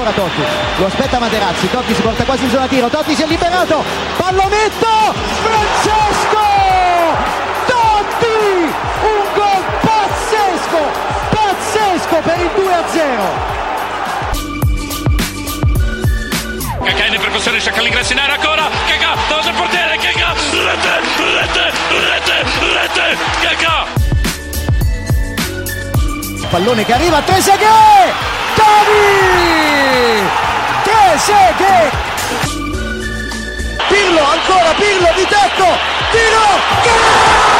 [0.00, 0.42] Ancora Totti,
[0.78, 3.82] lo aspetta Materazzi, Totti si porta quasi in zona tiro, Totti si è liberato,
[4.16, 4.86] pallonetto,
[5.42, 5.99] Francesco!
[12.10, 13.58] Pazzesco per il 2-0!
[16.82, 21.00] Cacà in percussione, cerca l'ingresso in area ancora, Cacà, davanti al portiere, Cacà, rete,
[21.36, 21.72] rete,
[22.10, 23.86] rete, rete, Cacà!
[26.48, 28.14] Pallone che arriva, Trezeguet!
[28.56, 30.28] Totti!
[30.82, 31.92] Trezeguet!
[33.88, 35.78] Pirlo, ancora Pirlo di tecco!
[36.10, 36.58] Tiro!
[36.82, 37.59] Grosso!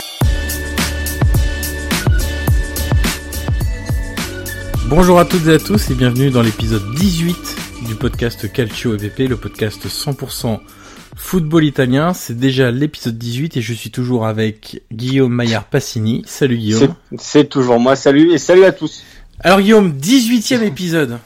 [4.91, 7.55] Bonjour à toutes et à tous et bienvenue dans l'épisode 18
[7.87, 10.59] du podcast Calcio EVP, le podcast 100%
[11.15, 12.13] football italien.
[12.13, 16.23] C'est déjà l'épisode 18 et je suis toujours avec Guillaume Maillard Passini.
[16.25, 16.93] Salut Guillaume.
[17.17, 19.03] C'est toujours moi, salut et salut à tous.
[19.39, 21.19] Alors Guillaume, 18e épisode.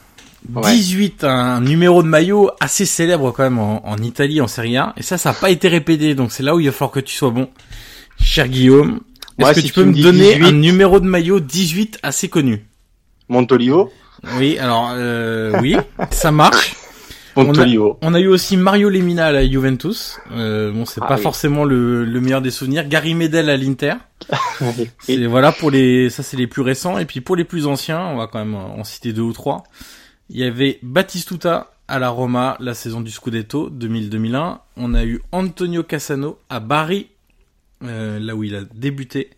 [0.53, 0.71] Ouais.
[0.75, 4.93] 18, un numéro de maillot assez célèbre quand même en, en Italie, en Serie A.
[4.95, 6.99] Et ça, ça n'a pas été répété, donc c'est là où il va falloir que
[6.99, 7.49] tu sois bon.
[8.21, 8.99] Cher Guillaume,
[9.39, 10.43] est-ce Ouais, que si tu tu peux me donner 18.
[10.45, 12.63] un numéro de maillot 18 assez connu?
[13.29, 13.91] Montolivo,
[14.37, 15.75] Oui, alors euh, oui,
[16.11, 16.75] ça marche.
[17.35, 17.97] Montolivo.
[18.01, 20.17] On a eu aussi Mario Lemina à la Juventus.
[20.31, 21.21] Euh, bon, c'est Ah pas oui.
[21.21, 22.87] forcément le, le meilleur des souvenirs.
[22.87, 23.95] Gary Medel à l'Inter.
[24.99, 26.97] C'est voilà pour les, ça c'est les plus récents.
[26.97, 29.63] Et puis pour les plus anciens, on va quand même en citer deux ou trois.
[30.29, 34.59] Il y avait Batistuta à la Roma la saison du Scudetto 2000-2001.
[34.77, 37.07] On a eu Antonio Cassano à Bari,
[37.83, 39.29] euh, là où il a débuté.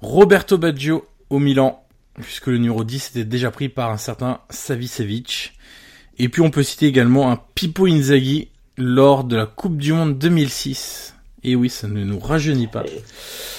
[0.00, 1.83] Roberto Baggio au Milan,
[2.22, 5.54] puisque le numéro 10 était déjà pris par un certain Savicevic.
[6.18, 10.18] Et puis on peut citer également un Pippo Inzaghi lors de la Coupe du Monde
[10.18, 11.14] 2006.
[11.42, 12.84] Et oui, ça ne nous rajeunit pas.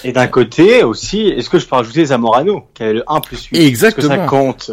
[0.03, 3.45] Et d'un côté aussi, est-ce que je peux rajouter Zamorano, qui avait le 1 plus
[3.45, 4.09] 8 Exactement.
[4.09, 4.71] Que ça compte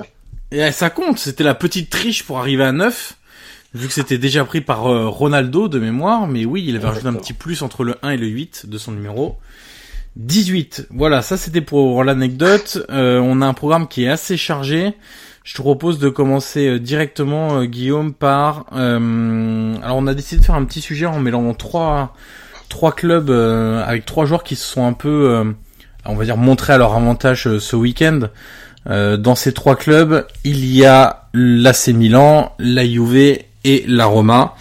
[0.50, 3.16] Et ça compte, c'était la petite triche pour arriver à 9,
[3.74, 7.06] vu que c'était déjà pris par euh, Ronaldo de mémoire, mais oui, il avait rajouté
[7.06, 9.36] un petit plus entre le 1 et le 8 de son numéro.
[10.16, 12.84] 18, voilà, ça c'était pour l'anecdote.
[12.90, 14.94] Euh, on a un programme qui est assez chargé.
[15.42, 18.66] Je te propose de commencer euh, directement, euh, Guillaume, par...
[18.72, 22.14] alors on a décidé de faire un petit sujet en mêlant trois,
[22.68, 25.44] trois clubs avec trois joueurs qui se sont un peu,
[26.04, 28.28] on va dire, montrés à leur avantage ce week-end.
[28.86, 34.54] Dans ces trois clubs, il y a l'AC Milan, la Juve et la Roma.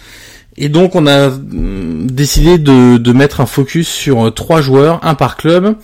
[0.62, 5.00] Et donc on a mm, décidé de, de mettre un focus sur euh, trois joueurs,
[5.02, 5.76] un par club.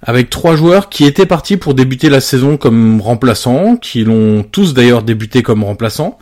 [0.00, 4.74] avec trois joueurs qui étaient partis pour débuter la saison comme remplaçants, qui l'ont tous
[4.74, 6.18] d'ailleurs débuté comme remplaçants,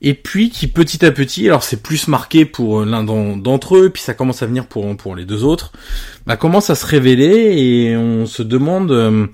[0.00, 4.02] et puis qui petit à petit, alors c'est plus marqué pour l'un d'entre eux, puis
[4.02, 5.72] ça commence à venir pour pour les deux autres,
[6.26, 9.26] bah, commence à se révéler et on se demande euh,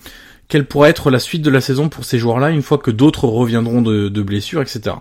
[0.48, 3.28] quelle pourrait être la suite de la saison pour ces joueurs-là une fois que d'autres
[3.28, 4.96] reviendront de, de blessures, etc.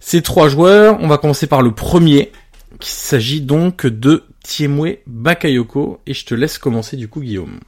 [0.00, 2.32] Ces trois joueurs, on va commencer par le premier,
[2.80, 7.60] qui s'agit donc de Tiemwe Bakayoko, et je te laisse commencer du coup Guillaume.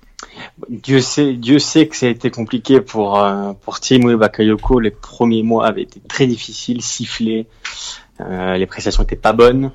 [0.69, 4.81] Dieu sait, Dieu sait que ça a été compliqué pour euh, pour Tiemwe Bakayoko.
[4.81, 7.47] Les premiers mois avaient été très difficiles, sifflés.
[8.21, 9.71] Euh, les prestations étaient pas bonnes.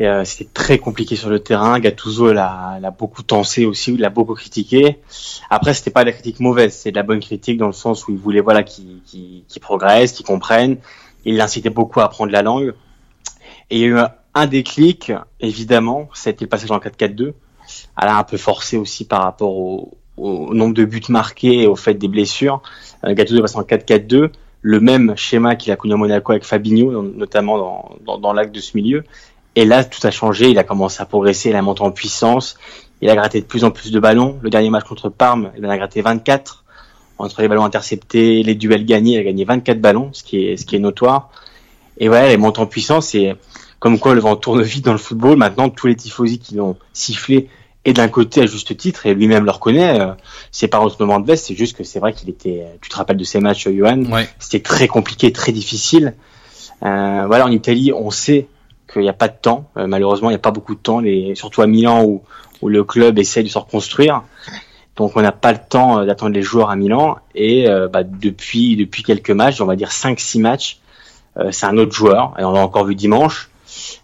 [0.00, 1.78] Euh, c'était très compliqué sur le terrain.
[1.78, 4.98] Gattuso l'a, beaucoup tensé aussi, il l'a beaucoup critiqué.
[5.50, 8.08] Après, c'était pas de la critique mauvaise, c'est de la bonne critique dans le sens
[8.08, 10.78] où il voulait voilà qu'il, qu'il, qu'il progresse, qu'il comprenne.
[11.24, 12.74] Il l'incitait beaucoup à apprendre la langue.
[13.70, 13.98] Et il y a eu
[14.46, 17.32] déclic, évidemment, c'était le passage en 4-4-2.
[18.00, 21.66] Elle a un peu forcé aussi par rapport au, au nombre de buts marqués et
[21.66, 22.62] au fait des blessures.
[23.04, 24.30] Euh, Gattuso passe en 4-4-2,
[24.62, 28.54] le même schéma qu'il a connu à Monaco avec Fabinho, notamment dans, dans, dans l'acte
[28.54, 29.04] de ce milieu.
[29.56, 30.50] Et là, tout a changé.
[30.50, 32.56] Il a commencé à progresser, il a monté en puissance.
[33.00, 34.38] Il a gratté de plus en plus de ballons.
[34.42, 36.64] Le dernier match contre Parme, il en a gratté 24.
[37.18, 40.56] Entre les ballons interceptés, les duels gagnés, il a gagné 24 ballons, ce qui est,
[40.56, 41.30] ce qui est notoire.
[41.98, 43.34] Et voilà, il monte en puissance et
[43.78, 45.36] comme quoi le vent tourne vite dans le football.
[45.36, 47.48] Maintenant, tous les tifosi qui l'ont sifflé
[47.84, 50.00] et d'un côté à juste titre et lui-même le reconnaît.
[50.00, 50.12] Euh,
[50.50, 52.64] c'est pas un moment de veste, c'est juste que c'est vrai qu'il était.
[52.80, 54.04] Tu te rappelles de ces matchs, Johan?
[54.04, 54.28] Ouais.
[54.38, 56.14] C'était très compliqué, très difficile.
[56.82, 58.48] Euh, voilà, en Italie, on sait
[58.92, 59.68] qu'il n'y a pas de temps.
[59.76, 62.22] Euh, malheureusement, il n'y a pas beaucoup de temps, les, surtout à Milan où,
[62.62, 64.22] où le club essaye de se reconstruire.
[64.96, 67.16] Donc on n'a pas le temps euh, d'attendre les joueurs à Milan.
[67.34, 70.78] Et euh, bah, depuis depuis quelques matchs, on va dire 5-6 matchs,
[71.36, 72.34] euh, c'est un autre joueur.
[72.38, 73.50] Et on l'a encore vu dimanche.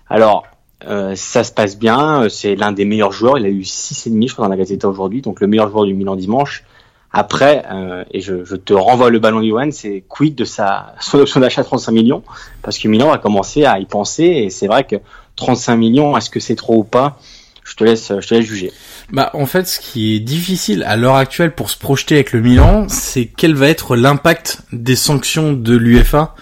[0.09, 0.45] Alors
[0.87, 2.29] euh, ça se passe bien.
[2.29, 3.39] C'est l'un des meilleurs joueurs.
[3.39, 5.23] Il a eu 6,5 je crois dans la Gazzetta aujourd'hui.
[5.23, 6.65] Donc le meilleur joueur du Milan dimanche.
[7.13, 11.41] Après, euh, et je, te renvoie le ballon Johan, c'est quid de sa son option
[11.41, 12.23] d'achat 35 millions?
[12.63, 14.97] Parce que Milan va commencer à y penser et c'est vrai que
[15.37, 17.19] 35 millions, est-ce que c'est trop ou pas?
[17.65, 18.73] Je te laisse, je te laisse juger.
[19.13, 22.41] Bah en fait, ce qui est difficile à l'heure actuelle pour se projeter avec le
[22.41, 26.35] Milan, c'est quel va être l'impact des sanctions de l'UEFA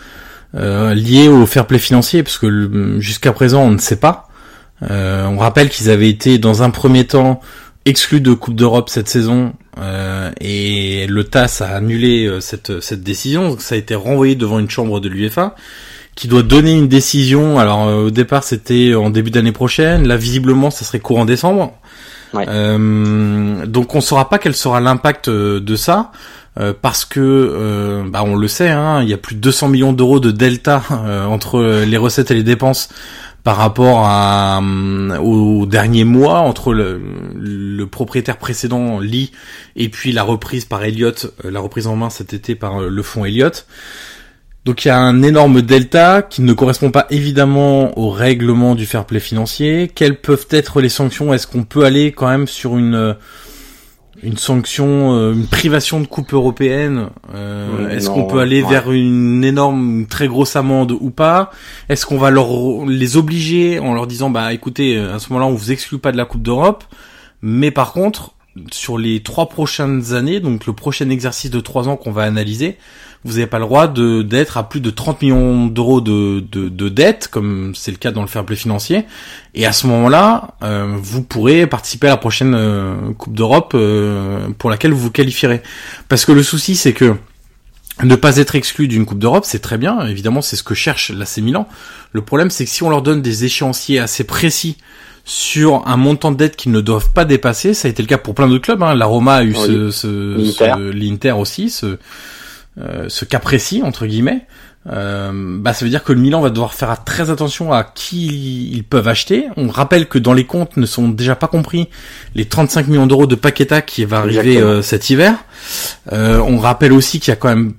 [0.55, 4.29] euh, liées au fair play financier, parce que jusqu'à présent on ne sait pas.
[4.91, 7.41] Euh, on rappelle qu'ils avaient été dans un premier temps
[7.85, 13.03] exclus de Coupe d'Europe cette saison euh, et le TAS a annulé euh, cette, cette
[13.03, 13.49] décision.
[13.49, 15.55] Donc ça a été renvoyé devant une chambre de l'UEFA
[16.15, 17.59] qui doit donner une décision.
[17.59, 20.06] Alors euh, au départ c'était en début d'année prochaine.
[20.06, 21.75] Là visiblement ça serait courant décembre.
[22.34, 26.12] Euh, donc on saura pas quel sera l'impact de ça.
[26.58, 29.69] Euh, parce que euh, bah on le sait, hein, il y a plus de 200
[29.69, 30.82] millions d'euros de delta
[31.28, 32.88] entre les recettes et les dépenses
[33.48, 37.00] par rapport à, euh, au dernier mois entre le,
[37.34, 39.32] le, propriétaire précédent Lee
[39.75, 42.88] et puis la reprise par Elliott, euh, la reprise en main cet été par euh,
[42.90, 43.66] le fonds Elliott.
[44.69, 48.85] Donc il y a un énorme delta qui ne correspond pas évidemment au règlement du
[48.85, 49.91] fair play financier.
[49.94, 51.32] Quelles peuvent être les sanctions?
[51.32, 53.17] Est-ce qu'on peut aller quand même sur une
[54.23, 57.09] une sanction, euh, une privation de coupe européenne?
[57.35, 58.69] Euh, Mmh, Est-ce qu'on peut aller ouais.
[58.69, 61.50] vers une énorme, une très grosse amende ou pas?
[61.88, 62.50] Est-ce qu'on va leur
[62.87, 66.12] les obliger en leur disant bah écoutez euh, à ce moment-là on vous exclut pas
[66.12, 66.85] de la Coupe d'Europe,
[67.41, 68.35] mais par contre
[68.71, 72.76] sur les trois prochaines années, donc le prochain exercice de trois ans qu'on va analyser,
[73.25, 76.69] vous n'avez pas le droit de d'être à plus de 30 millions d'euros de, de,
[76.69, 79.04] de dette, comme c'est le cas dans le fair play financier.
[79.54, 84.49] Et à ce moment-là, euh, vous pourrez participer à la prochaine euh, Coupe d'Europe euh,
[84.59, 85.62] pour laquelle vous vous qualifierez.
[86.09, 87.16] Parce que le souci, c'est que
[88.04, 90.07] ne pas être exclu d'une Coupe d'Europe, c'est très bien.
[90.07, 91.66] Évidemment, c'est ce que cherche l'AC Milan.
[92.12, 94.76] Le problème, c'est que si on leur donne des échéanciers assez précis
[95.25, 98.16] sur un montant de dette qu'ils ne doivent pas dépasser, ça a été le cas
[98.16, 98.83] pour plein d'autres clubs.
[98.83, 98.95] Hein.
[98.95, 99.66] La Roma a eu Oui.
[99.66, 100.73] ce, ce, L'Inter.
[100.76, 101.99] ce- l'Inter aussi, ce,
[103.08, 104.47] ce cas précis entre guillemets.
[104.90, 108.70] Euh, bah ça veut dire que le Milan va devoir faire très attention à qui
[108.70, 109.49] ils peuvent acheter.
[109.56, 111.88] On rappelle que dans les comptes ne sont déjà pas compris
[112.35, 115.35] les 35 millions d'euros de Paqueta qui va arriver euh, cet hiver.
[116.12, 117.75] Euh, on rappelle aussi qu'il y a quand même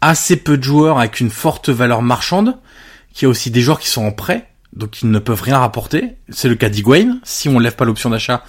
[0.00, 2.56] assez peu de joueurs avec une forte valeur marchande,
[3.14, 5.58] qu'il y a aussi des joueurs qui sont en prêt, donc ils ne peuvent rien
[5.58, 6.16] rapporter.
[6.28, 7.18] C'est le cas d'Higuain.
[7.22, 8.42] Si on ne lève pas l'option d'achat,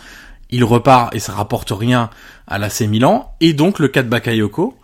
[0.49, 2.09] il repart et ça rapporte rien
[2.47, 3.33] à l'AC Milan.
[3.39, 4.75] Et donc le cas de Bakayoko,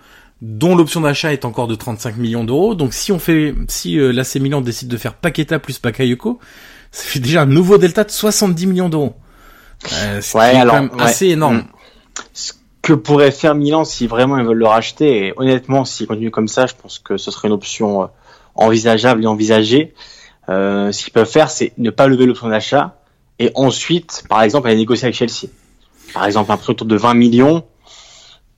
[0.41, 2.75] dont l'option d'achat est encore de 35 millions d'euros.
[2.75, 6.39] Donc si on fait, si euh, l'AC Milan décide de faire Paqueta plus Bakayoko,
[6.91, 9.15] ça fait déjà un nouveau delta de 70 millions d'euros.
[9.93, 11.03] Euh, ce Ouais, quand même ouais.
[11.03, 11.57] assez énorme.
[11.57, 11.67] Mm.
[12.33, 16.31] Ce que pourrait faire Milan si vraiment ils veulent le racheter, et honnêtement, s'ils continuent
[16.31, 18.07] comme ça, je pense que ce serait une option euh,
[18.55, 19.93] envisageable et envisagée.
[20.49, 22.95] Euh, ce qu'ils peuvent faire, c'est ne pas lever l'option d'achat
[23.37, 25.51] et ensuite, par exemple, aller négocier avec Chelsea.
[26.13, 27.63] Par exemple, un prix autour de 20 millions,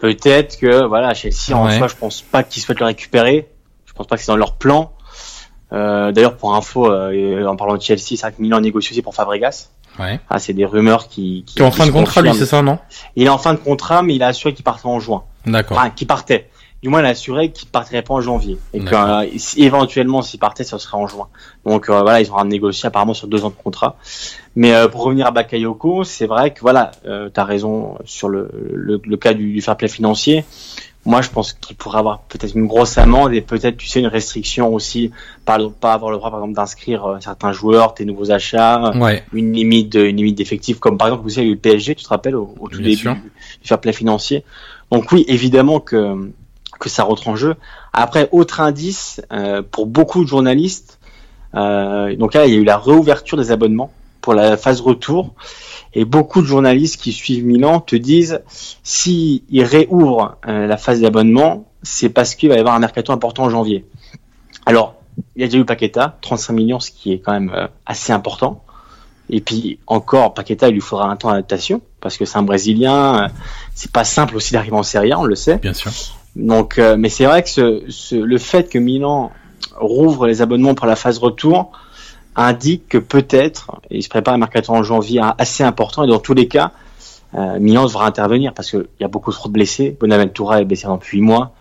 [0.02, 3.48] peut-être que voilà Chelsea en soi, je pense pas qu'ils souhaitent le récupérer.
[3.86, 4.94] Je pense pas que c'est dans leur plan.
[5.74, 9.02] Euh, D'ailleurs, pour info, euh, en parlant de Chelsea, c'est vrai que Milan négocie aussi
[9.02, 9.70] pour Fabregas.
[10.00, 10.20] Ouais.
[10.30, 11.44] Ah, c'est des rumeurs qui.
[11.46, 12.80] Qui est en fin de contrat, lui, c'est ça, non?
[13.16, 15.24] Il est en fin de contrat, mais il a assuré qu'il partait en juin.
[15.46, 15.78] D'accord.
[15.78, 16.50] Enfin, qu'il partait.
[16.82, 18.58] Du moins, il a assuré qu'il partirait pas en janvier.
[18.74, 21.28] Et que, euh, éventuellement, s'il partait, ça serait en juin.
[21.64, 23.98] Donc euh, voilà, ils ont négocié apparemment sur deux ans de contrat.
[24.56, 28.30] Mais euh, pour revenir à Bakayoko, c'est vrai que voilà, euh, tu as raison sur
[28.30, 30.44] le, le, le cas du, du fair play financier.
[31.06, 34.08] Moi, je pense qu'il pourrait avoir peut-être une grosse amende et peut-être, tu sais, une
[34.08, 35.12] restriction aussi,
[35.46, 39.24] pas, pas avoir le droit, par exemple, d'inscrire euh, certains joueurs, tes nouveaux achats, ouais.
[39.34, 42.36] une limite, une limite d'effectifs, comme par exemple, vous savez, le PSG, tu te rappelles,
[42.36, 43.16] au, au tout Bien début sûr.
[43.16, 44.44] du fair play financier.
[44.92, 46.32] Donc oui, évidemment que
[46.82, 47.56] que ça rentre en jeu.
[47.94, 51.00] Après, autre indice euh, pour beaucoup de journalistes.
[51.54, 55.34] Euh, donc là, il y a eu la réouverture des abonnements pour la phase retour.
[55.94, 58.42] Et beaucoup de journalistes qui suivent Milan te disent
[58.84, 63.14] si ils réouvrent euh, la phase d'abonnement, c'est parce qu'il va y avoir un mercato
[63.14, 63.86] important en janvier.
[64.66, 64.96] Alors,
[65.36, 68.64] il y a déjà eu Paqueta, 35 millions, ce qui est quand même assez important.
[69.30, 73.28] Et puis encore, Paqueta, il lui faudra un temps d'adaptation parce que c'est un Brésilien.
[73.76, 75.58] c'est pas simple aussi d'arriver en Serie A, on le sait.
[75.58, 75.92] Bien sûr.
[76.36, 79.32] Donc, euh, mais c'est vrai que ce, ce- le fait que Milan
[79.78, 81.72] rouvre les abonnements pour la phase retour
[82.36, 86.20] indique que peut-être et il se prépare un mercato en janvier assez important et dans
[86.20, 86.72] tous les cas,
[87.36, 89.98] euh, Milan devra intervenir parce qu'il y a beaucoup trop de blessés.
[90.00, 91.52] Bonaventura est blessé depuis 8 mois,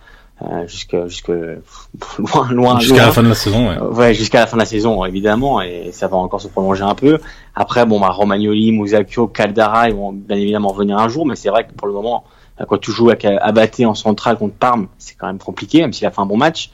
[0.41, 1.27] euh, jusque, jusque
[2.19, 3.77] loin, loin, Jusqu'à la fin de la saison, ouais.
[3.79, 6.95] Ouais, jusqu'à la fin de la saison, évidemment, et ça va encore se prolonger un
[6.95, 7.19] peu.
[7.55, 11.49] Après, bon, bah, Romagnoli, Musacchio, Caldara, ils vont bien évidemment revenir un jour, mais c'est
[11.49, 12.23] vrai que pour le moment,
[12.67, 15.93] quand tu joues avec euh, Abaté en centrale contre Parme, c'est quand même compliqué, même
[15.93, 16.71] s'il a fait un bon match.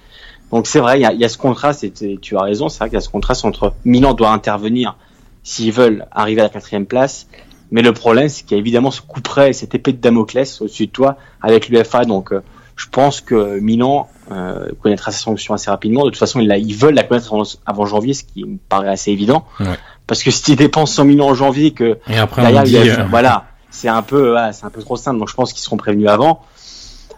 [0.51, 1.91] Donc c'est vrai, il y a, y a ce contraste, et
[2.21, 4.95] tu- as raison, c'est vrai qu'il y a ce contraste entre Milan doit intervenir
[5.43, 7.27] s'ils veulent arriver à la quatrième place,
[7.71, 10.61] mais le problème, c'est qu'il y a évidemment ce coup près, cette épée de Damoclès
[10.61, 12.41] au-dessus de toi avec l'UFA, donc euh,
[12.77, 16.03] je pense que Milan euh, connaîtra sa sanction assez rapidement.
[16.05, 18.57] De toute façon, ils, la- ils veulent la connaître avant, avant janvier, ce qui me
[18.69, 19.45] paraît assez évident.
[19.59, 19.65] Ouais.
[20.05, 22.69] Parce que si tu dépenses 100 millions en janvier, que Et après, derrière, on il
[22.69, 25.19] dit, y a- euh, voilà, c'est un peu, voilà, c'est un peu trop simple.
[25.19, 26.43] Donc je pense qu'ils seront prévenus avant.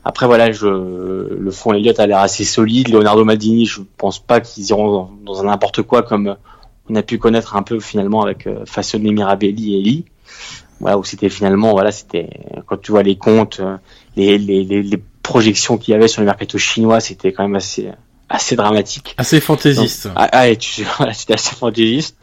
[0.06, 2.89] Après voilà, je, le fond Elliott a l'air assez solide.
[2.89, 6.36] Leonardo Maldini, je pense pas qu'ils iront dans, dans un n'importe quoi comme
[6.89, 10.06] on a pu connaître un peu finalement avec euh, Fassone Mirabelli et Eli.
[10.79, 12.29] Voilà, où c'était finalement, voilà, c'était
[12.65, 13.75] quand tu vois les comptes, euh,
[14.15, 17.56] les, les, les, les projections qu'il y avait sur le mercato chinois, c'était quand même
[17.56, 17.91] assez
[18.29, 19.15] assez dramatique.
[19.18, 20.08] assez fantaisiste.
[20.08, 22.15] Donc, ah, ah, et tu, voilà, c'était assez fantaisiste.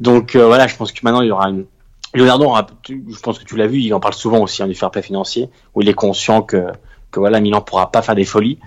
[0.00, 1.66] Donc euh, voilà, je pense que maintenant il y aura une.
[2.14, 2.54] Leonardo,
[2.88, 5.02] je pense que tu l'as vu, il en parle souvent aussi hein, du fair play
[5.02, 6.66] financier, où il est conscient que
[7.14, 8.58] que voilà, Milan pourra pas faire des folies.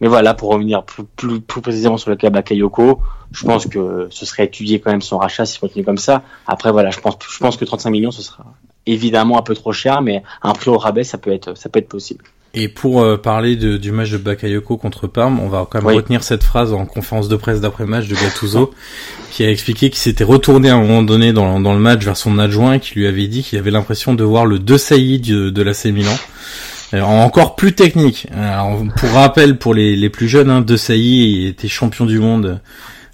[0.00, 3.00] Mais voilà, pour revenir plus, plus, plus précisément sur le cas Bakayoko,
[3.30, 6.22] je pense que ce serait étudié quand même son rachat s'il continue comme ça.
[6.46, 8.44] Après voilà, je pense, je pense que 35 millions ce sera
[8.84, 11.78] évidemment un peu trop cher, mais un prix au rabais ça peut être, ça peut
[11.78, 12.24] être possible.
[12.58, 15.86] Et pour euh, parler de- du match de Bakayoko contre Parme, on va quand même
[15.88, 15.94] Oui.
[15.96, 18.72] retenir cette phrase en conférence de presse d'après-match de Gattuso,
[19.30, 22.16] qui a expliqué qu'il s'était retourné à un moment donné dans, dans le match vers
[22.16, 25.20] son adjoint et qui lui avait dit qu'il avait l'impression de voir le De Sailly
[25.20, 26.16] de, de l'AC Milan.
[26.92, 28.26] Alors, encore plus technique.
[28.34, 32.60] Alors, pour rappel, pour les, les plus jeunes, hein, De Sailly était champion du monde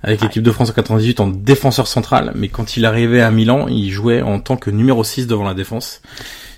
[0.04, 3.66] avec l'équipe de France en 98 en défenseur central, mais quand il arrivait à Milan,
[3.68, 6.00] il jouait en tant que numéro 6 devant la défense.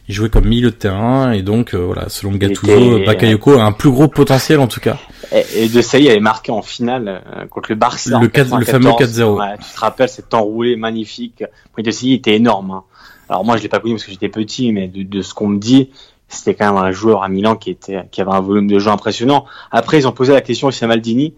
[0.08, 3.64] Il jouait comme milieu de terrain et donc euh, voilà, selon Gattuso, était- Bakayoko a
[3.64, 4.98] un plus gros potentiel en tout cas.
[5.32, 8.10] Et, et De Sailly avait marqué en finale euh, contre le Barça.
[8.20, 8.66] Le en quatre- le 94.
[8.66, 8.94] fameux
[9.32, 9.38] 4-0.
[9.40, 11.42] Ouais, tu te rappelles cet enroulé magnifique.
[11.76, 12.70] Oui, De Sailly était énorme.
[12.70, 12.82] hein.
[13.30, 15.48] Alors moi, je l'ai pas connu parce que j'étais petit, mais de, de ce qu'on
[15.48, 15.88] me dit,
[16.28, 18.90] c'était quand même un joueur à Milan qui était, qui avait un volume de jeu
[18.90, 19.46] impressionnant.
[19.70, 21.32] Après, ils ont posé la question aussi à Maldini.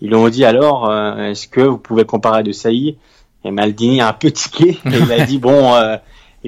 [0.00, 2.96] Ils lui ont dit alors, euh, est-ce que vous pouvez comparer à De Sailly
[3.44, 4.78] Et Maldini a un peu tiqué.
[4.86, 5.74] Et il a dit bon.
[5.74, 5.98] euh,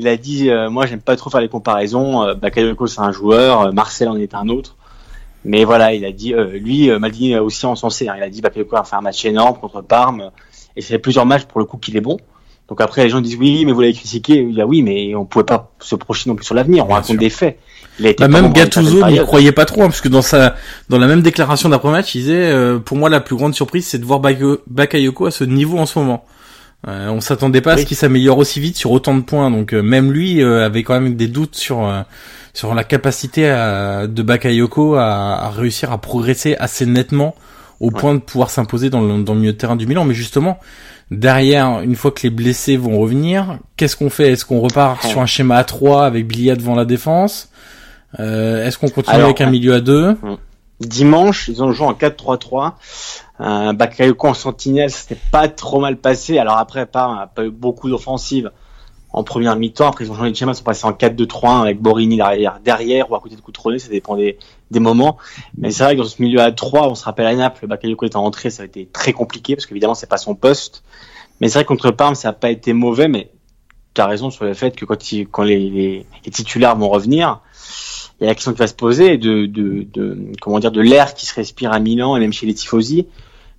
[0.01, 2.23] il a dit, euh, moi j'aime pas trop faire les comparaisons.
[2.25, 4.77] Euh, Bakayoko c'est un joueur, euh, Marcel en est un autre.
[5.45, 8.09] Mais voilà, il a dit, euh, lui, euh, Maldini a aussi encensé.
[8.09, 8.15] hein.
[8.17, 10.31] il a dit Bakayoko a fait un match énorme contre Parme.
[10.77, 12.19] Et c'est plusieurs matchs pour le coup qu'il est bon.
[12.69, 14.35] Donc après, les gens disent oui, mais vous l'avez critiqué.
[14.37, 16.85] Il dit ah oui, mais on pouvait pas se projeter non plus sur l'avenir.
[16.85, 17.19] On Bien raconte sûr.
[17.19, 17.59] des faits.
[17.99, 20.55] Il a été Bah, même Gattuso n'y croyait pas trop, hein, parce que dans sa
[20.89, 23.99] dans la même déclaration d'après-match, il disait euh, pour moi la plus grande surprise, c'est
[23.99, 26.25] de voir Baka- Bakayoko à ce niveau en ce moment.
[26.89, 29.75] Euh, on s'attendait pas à ce qu'il s'améliore aussi vite sur autant de points, donc
[29.75, 32.01] euh, même lui euh, avait quand même des doutes sur euh,
[32.55, 37.35] sur la capacité à- de Bakayoko à, à réussir à progresser assez nettement
[37.81, 40.05] au point de pouvoir s'imposer dans le, dans le milieu de terrain du Milan.
[40.05, 40.59] Mais justement,
[41.11, 44.33] derrière, une fois que les blessés vont revenir, qu'est-ce qu'on fait?
[44.33, 45.11] Est-ce qu'on repart Ouais.
[45.11, 47.51] sur un schéma à 3 avec Bilia devant la défense?
[48.19, 50.17] Euh, Est-ce qu'on continue Alors, avec un milieu à 2
[50.81, 52.73] Dimanche, ils ont joué en 4-3-3.
[53.41, 56.39] Euh, Bakayoko en sentinelle, c'était pas trop mal passé.
[56.39, 58.51] Alors après, pas, pas eu beaucoup d'offensives.
[59.13, 59.89] en première mi-temps.
[59.89, 63.11] Après, ils ont changé de schéma, ils sont passés en 4-2-3-1 avec Borini derrière, derrière
[63.11, 64.39] ou à côté de Coutronnet, ça dépend des,
[64.71, 65.19] des moments.
[65.59, 68.07] Mais c'est vrai que dans ce milieu à 3, on se rappelle à Naples, Bakayoko
[68.07, 70.83] est entré, ça a été très compliqué parce qu'évidemment, c'est pas son poste.
[71.41, 73.31] Mais c'est vrai que contre Parme, ça n'a pas été mauvais, mais
[73.95, 76.89] tu as raison sur le fait que quand, il, quand les, les, les, titulaires vont
[76.89, 77.41] revenir,
[78.21, 80.81] il y a la question qui va se poser de, de, de comment dire, de
[80.81, 83.07] l'air qui se respire à Milan et même chez les tifosi.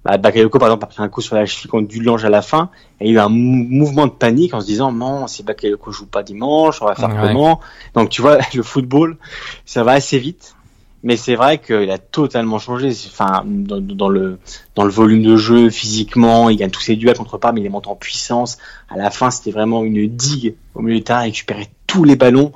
[0.03, 2.41] Bah, Bakayoko par exemple a pris un coup sur la cheville contre Dulange à la
[2.41, 5.43] fin et il y a eu un mouvement de panique en se disant non si
[5.43, 7.59] Bakayoko joue pas dimanche on va faire comment?
[7.93, 9.17] Donc tu vois le football
[9.65, 10.55] ça va assez vite.
[11.03, 12.89] Mais c'est vrai qu'il a totalement changé.
[13.07, 14.37] Enfin dans, dans, le
[14.75, 17.69] dans le volume de jeu physiquement il gagne tous ses duels contre pas mais il
[17.69, 18.57] monte en puissance.
[18.89, 20.55] À la fin c'était vraiment une digue.
[20.73, 22.53] Au milieu de terrain il récupérait tous les ballons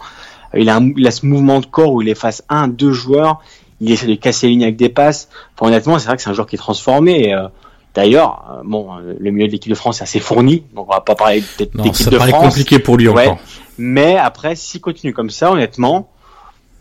[0.55, 2.91] il a, un, il a ce mouvement de corps où il est face un deux
[2.91, 3.41] joueurs
[3.81, 5.29] il essaie de casser les lignes avec des passes.
[5.55, 7.33] Enfin, honnêtement, c'est vrai que c'est un joueur qui est transformé.
[7.33, 7.47] Euh,
[7.93, 10.93] d'ailleurs, euh, bon, euh, le milieu de l'équipe de France est assez fourni, donc on
[10.93, 12.31] va pas parler d'équipe de France.
[12.31, 13.39] Ça compliqué pour lui encore.
[13.77, 16.09] Mais après, s'il continue comme ça, honnêtement,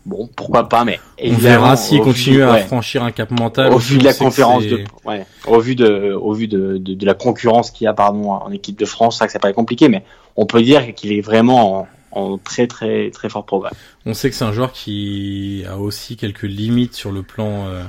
[0.05, 0.85] bon, pourquoi pas.
[0.85, 3.73] Mais on verra s'il continue à franchir un cap mental.
[3.73, 7.05] Au vu de la conférence de, ouais, au vu de, au vu de, de, de
[7.05, 9.53] la concurrence qu'il y a, pardon, en équipe de France, c'est vrai que ça paraît
[9.53, 10.03] compliqué, mais
[10.37, 13.71] on peut dire qu'il est vraiment en, en très très très fort progrès.
[14.05, 17.83] On sait que c'est un joueur qui a aussi quelques limites sur le plan euh,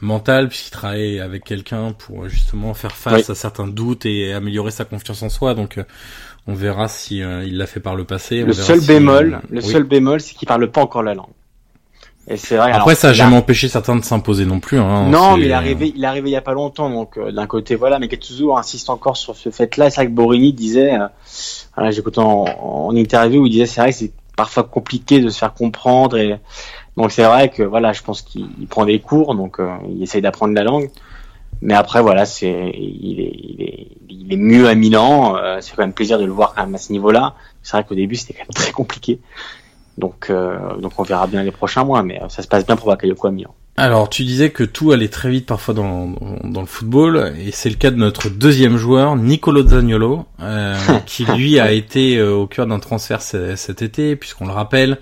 [0.00, 4.84] mental puisqu'il travaille avec quelqu'un pour justement faire face à certains doutes et améliorer sa
[4.84, 5.54] confiance en soi.
[5.54, 5.84] Donc euh,
[6.46, 8.42] on verra si euh, il l'a fait par le passé.
[8.42, 11.35] Le seul bémol, le seul bémol, c'est qu'il parle pas encore la langue.
[12.28, 12.72] Et c'est vrai.
[12.72, 14.78] Après, ça a jamais empêché certains de s'imposer non plus.
[14.78, 17.18] Hein, non, mais il est arrivé, il est arrivé il y a pas longtemps, donc
[17.18, 19.90] d'un côté voilà, mais Katsuzu insiste encore sur ce fait-là.
[19.90, 20.92] C'est vrai que Borini disait,
[21.76, 25.28] voilà, j'écoutais en, en, interview où il disait c'est vrai que c'est parfois compliqué de
[25.28, 26.38] se faire comprendre et
[26.96, 30.22] donc c'est vrai que voilà, je pense qu'il prend des cours, donc euh, il essaye
[30.22, 30.90] d'apprendre la langue.
[31.62, 35.36] Mais après voilà, c'est il est, il est, il est mieux à Milan.
[35.36, 37.34] Euh, c'est quand même plaisir de le voir quand même à ce niveau-là.
[37.62, 39.20] C'est vrai qu'au début c'était quand même très compliqué.
[39.98, 42.88] Donc euh, donc on verra bien les prochains mois, mais ça se passe bien pour
[42.88, 43.54] Bakayoko à Milan.
[43.78, 47.68] Alors, tu disais que tout allait très vite parfois dans, dans le football, et c'est
[47.68, 52.46] le cas de notre deuxième joueur, Nicolo Zaniolo, euh, qui lui a été euh, au
[52.46, 54.98] cœur d'un transfert cet été, puisqu'on le rappelle,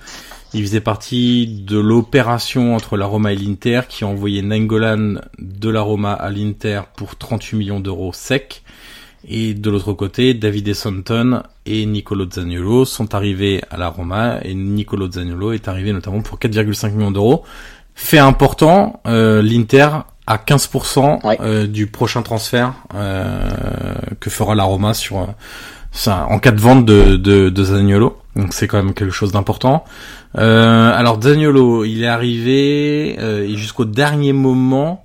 [0.55, 5.69] il faisait partie de l'opération entre la Roma et l'Inter, qui a envoyé Nangolan de
[5.69, 8.63] la Roma à l'Inter pour 38 millions d'euros secs.
[9.27, 14.55] Et de l'autre côté, David Essanton et Nicolo Zaniolo sont arrivés à la Roma, et
[14.55, 17.45] Nicolo Zaniolo est arrivé notamment pour 4,5 millions d'euros
[17.95, 19.89] fait important, euh, l'Inter
[20.27, 23.51] à 15% euh, du prochain transfert euh,
[24.21, 25.29] que fera la Roma sur
[25.93, 28.19] ça, en cas de vente de, de, de Zaniolo.
[28.35, 29.85] Donc c'est quand même quelque chose d'important.
[30.35, 33.17] alors Zaniolo, il est arrivé
[33.55, 35.04] jusqu'au dernier moment,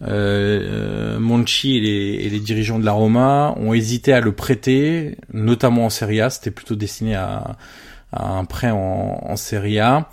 [0.00, 5.86] Monchi et les, et les, dirigeants de la Roma ont hésité à le prêter, notamment
[5.86, 6.30] en Serie A.
[6.30, 7.56] C'était plutôt destiné à,
[8.12, 10.08] un prêt en, Serie A.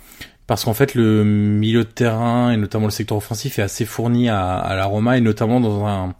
[0.46, 4.30] Parce qu'en fait le milieu de terrain et notamment le secteur offensif est assez fourni
[4.30, 6.14] à, à la Roma et notamment dans un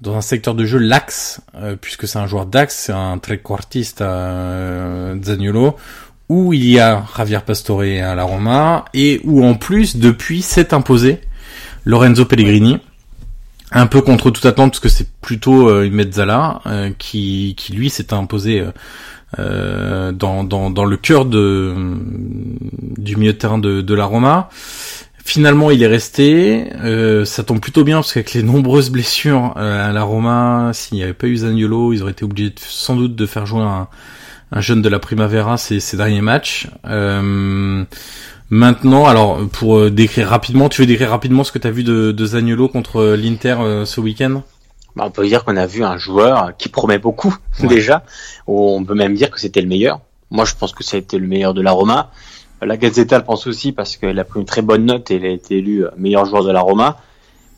[0.00, 1.40] dans un secteur de jeu l'axe.
[1.56, 5.76] Euh, puisque c'est un joueur d'axe c'est un trequartiste euh, Zaniolo
[6.28, 10.72] où il y a Javier Pastore à la Roma et où en plus depuis s'est
[10.74, 11.20] imposé
[11.84, 12.80] Lorenzo Pellegrini
[13.72, 17.90] un peu contre toute attente parce que c'est plutôt euh, une mezzala euh, qui lui
[17.90, 18.64] s'est imposé
[19.38, 24.48] euh, dans, dans, le cœur du milieu de terrain de, la Roma.
[25.22, 26.64] Finalement, il est resté.
[26.82, 30.96] Euh, ça tombe plutôt bien parce qu'avec les nombreuses blessures euh, à la Roma, s'il
[30.96, 33.88] n'y avait pas eu Zaniolo, ils auraient été obligés sans doute de faire jouer un,
[34.50, 36.68] un jeune de la Primavera ces, derniers matchs.
[36.86, 37.84] Euh,
[38.50, 42.12] maintenant, alors pour décrire rapidement, tu veux décrire rapidement ce que tu as vu de,
[42.12, 44.42] de Zaniolo contre l'Inter ce week-end?
[44.96, 48.04] Bah, on peut dire qu'on a vu un joueur qui promet beaucoup déjà.
[48.46, 50.00] On peut même dire que c'était le meilleur.
[50.30, 52.10] Moi, je pense que ça a été le meilleur de la Roma.
[52.60, 55.24] La Gazzetta le pense aussi parce qu'elle a pris une très bonne note et elle
[55.24, 56.98] a été élue meilleur joueur de la Roma.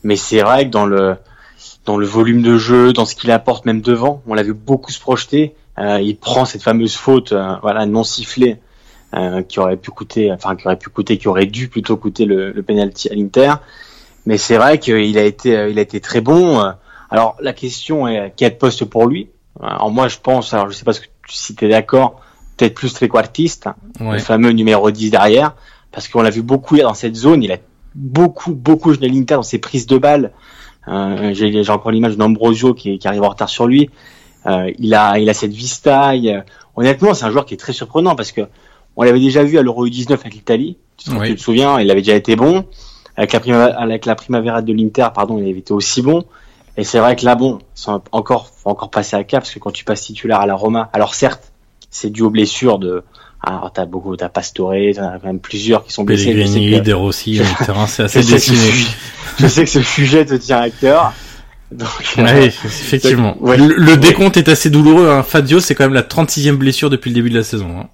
[0.03, 1.15] Mais c'est vrai que dans le
[1.85, 4.91] dans le volume de jeu, dans ce qu'il apporte même devant, on l'a vu beaucoup
[4.91, 5.55] se projeter.
[5.77, 8.57] Euh, il prend cette fameuse faute, euh, voilà, non sifflée,
[9.13, 12.25] euh, qui aurait pu coûter, enfin qui aurait pu coûter, qui aurait dû plutôt coûter
[12.25, 13.53] le, le penalty à l'Inter.
[14.25, 16.73] Mais c'est vrai qu'il a été, il a été très bon.
[17.09, 19.29] Alors la question est quel poste pour lui?
[19.59, 20.93] Alors moi je pense, alors je sais pas
[21.27, 22.21] si tu es d'accord,
[22.57, 23.67] peut-être plus trequartiste,
[23.99, 25.55] le fameux numéro 10 derrière,
[25.91, 27.57] parce qu'on l'a vu beaucoup dans cette zone, il a
[27.95, 30.31] beaucoup beaucoup joué l'Inter dans ses prises de balles.
[30.87, 33.89] Euh, j'ai encore l'image d'Ambrosio qui, qui, arrive en retard sur lui.
[34.47, 36.13] Euh, il a il a cette vista.
[36.75, 38.41] honnêtement, c'est un joueur qui est très surprenant parce que
[38.95, 40.77] on l'avait déjà vu à l'Euro U19 avec l'Italie.
[40.97, 42.65] Tu, te souviens, il avait déjà été bon.
[43.17, 46.23] Avec la, prima, avec la Primavera de l'Inter, pardon, il avait été aussi bon.
[46.77, 49.59] Et c'est vrai que là, bon, faut encore, faut encore passer à cap parce que
[49.59, 51.51] quand tu passes titulaire à la Roma, alors certes,
[51.89, 53.03] c'est dû aux blessures de.
[53.43, 56.25] Alors t'as beaucoup, t'as Pastore, t'as quand même plusieurs qui sont blessés.
[56.25, 57.41] Pellegrini, De Rossi,
[57.87, 58.85] c'est assez dessiné.
[59.39, 61.13] je sais que ce sujet te tient à cœur.
[61.71, 63.35] Donc, euh, oui, effectivement.
[63.41, 65.09] le, décompte est assez douloureux.
[65.09, 65.23] Hein.
[65.23, 67.69] Fadio, c'est quand même la 36e blessure depuis le début de la saison.
[67.79, 67.87] Hein.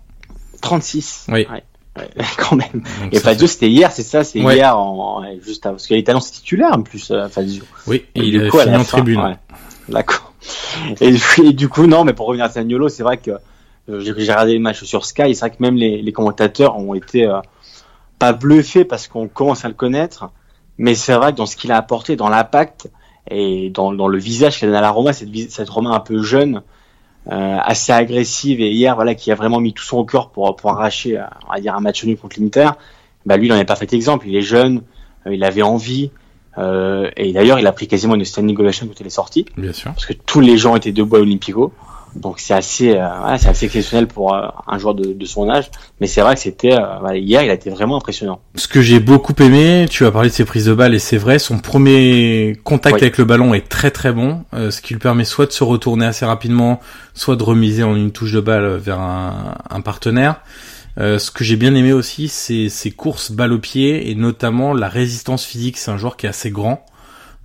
[0.68, 1.48] 36 Oui.
[1.52, 1.64] Ouais.
[2.38, 2.84] quand même.
[3.12, 6.20] et Fazio, c'était hier, c'est ça, c'est hier, en, juste avant, parce qu'il est talent
[6.20, 7.64] titulaire en plus, euh, Fazio.
[7.88, 9.38] Oui, et il est fini en tribune.
[9.90, 10.34] D'accord.
[11.02, 11.12] Et,
[11.54, 13.32] du coup, non, mais pour revenir à Sagnolo, c'est vrai que
[13.90, 16.94] euh, j'ai regardé les matchs sur Sky, c'est vrai que même les, les commentateurs ont
[16.94, 17.40] été euh,
[18.20, 20.30] pas bluffés parce qu'on commence à le connaître,
[20.78, 22.90] mais c'est vrai que dans ce qu'il a apporté, dans l'impact
[23.30, 26.22] et dans, dans le visage qu'il a à la Roma, cette, cette Roma un peu
[26.22, 26.62] jeune,
[27.30, 31.22] assez agressive et hier voilà qui a vraiment mis tout son cœur pour pour arracher
[31.48, 32.70] on va dire un match nul contre l'Inter.
[33.26, 34.28] Bah lui il n'en est pas fait exemple.
[34.28, 34.84] Il est jeune
[35.28, 36.12] euh, il avait envie
[36.58, 39.46] euh, et d'ailleurs il a pris quasiment une standing ovation quand il est sorti.
[39.58, 39.92] Bien sûr.
[39.92, 41.74] Parce que tous les gens étaient debout à Olympico
[42.18, 45.70] donc c'est assez, euh, c'est assez exceptionnel pour euh, un joueur de, de, son âge.
[46.02, 48.40] Mais c'est vrai que c'était euh, hier, il a été vraiment impressionnant.
[48.56, 51.18] Ce que j'ai beaucoup aimé, tu as parlé de ses prises de balles et c'est
[51.18, 55.26] vrai, son premier contact avec le ballon est très très bon, ce qui lui permet
[55.26, 56.80] soit de se retourner assez rapidement,
[57.14, 60.42] soit de remiser en une touche de balle vers un, un partenaire.
[60.98, 64.90] ce que j'ai bien aimé aussi, c'est ses courses balle au pied et notamment la
[64.90, 65.78] résistance physique.
[65.78, 66.86] C'est un joueur qui est assez grand.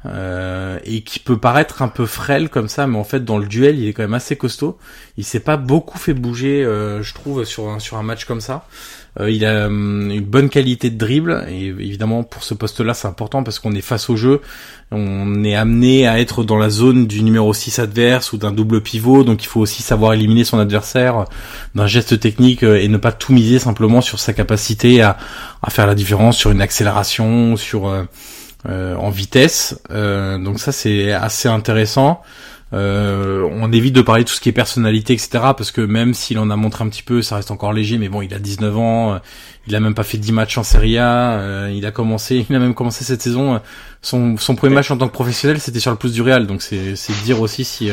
[0.04, 3.46] Euh, et qui peut paraître un peu frêle comme ça, mais en fait dans le
[3.46, 4.76] duel il est quand même assez costaud.
[5.16, 8.40] Il s'est pas beaucoup fait bouger, euh, je trouve, sur un sur un match comme
[8.40, 8.66] ça.
[9.20, 13.06] Euh, il a hum, une bonne qualité de dribble et évidemment pour ce poste-là c'est
[13.06, 14.40] important parce qu'on est face au jeu,
[14.90, 18.80] on est amené à être dans la zone du numéro 6 adverse ou d'un double
[18.80, 21.26] pivot, donc il faut aussi savoir éliminer son adversaire
[21.76, 25.16] d'un geste technique et ne pas tout miser simplement sur sa capacité à,
[25.62, 28.02] à faire la différence sur une accélération, sur euh,
[28.68, 29.81] en vitesse.
[29.90, 32.22] Euh, donc ça c'est assez intéressant.
[32.75, 35.29] Euh, on évite de parler de tout ce qui est personnalité, etc.
[35.57, 37.98] Parce que même s'il en a montré un petit peu, ça reste encore léger.
[37.98, 39.20] Mais bon, il a 19 ans,
[39.66, 41.68] il a même pas fait 10 matchs en Serie A.
[41.70, 43.61] il a commencé, il a même commencé cette saison.
[44.01, 46.46] Son, son premier match en tant que professionnel, c'était sur le plus du Real.
[46.46, 47.90] Donc c'est c'est dire aussi si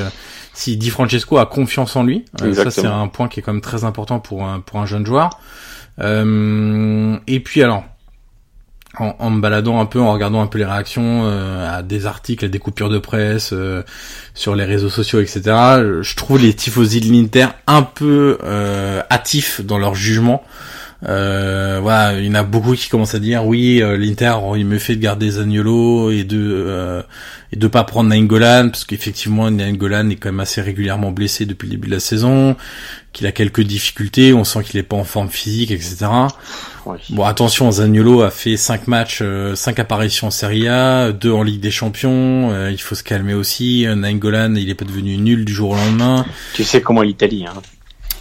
[0.54, 2.26] si Di Francesco a confiance en lui.
[2.54, 5.06] ça c'est un point qui est quand même très important pour un pour un jeune
[5.06, 5.40] joueur.
[6.00, 7.84] et puis alors
[8.98, 12.06] en, en, me baladant un peu, en regardant un peu les réactions euh, à des
[12.06, 13.84] articles, à des coupures de presse euh,
[14.34, 15.42] sur les réseaux sociaux, etc.
[16.02, 20.44] Je trouve les tifosi de un peu euh, hâtifs dans leur jugement.
[21.08, 24.78] Euh, voilà, il y en a beaucoup qui commencent à dire oui, l'Inter il me
[24.80, 27.04] fait de garder Zaniolo et de
[27.52, 31.68] et de pas prendre Nainggolan parce qu'effectivement Nainggolan est quand même assez régulièrement blessé depuis
[31.68, 32.56] le début de la saison,
[33.14, 36.08] qu'il a quelques difficultés, on sent qu'il est pas en forme physique, etc.
[37.10, 41.44] Bon, attention, Zaniolo a fait 5 matchs, euh, 5 apparitions en Serie A, 2 en
[41.44, 42.52] Ligue des Champions.
[42.52, 43.86] Euh, il faut se calmer aussi.
[43.88, 46.26] Nainggolan, il est pas devenu nul du jour au lendemain.
[46.54, 47.46] Tu sais comment l'Italie.
[47.46, 47.62] Hein.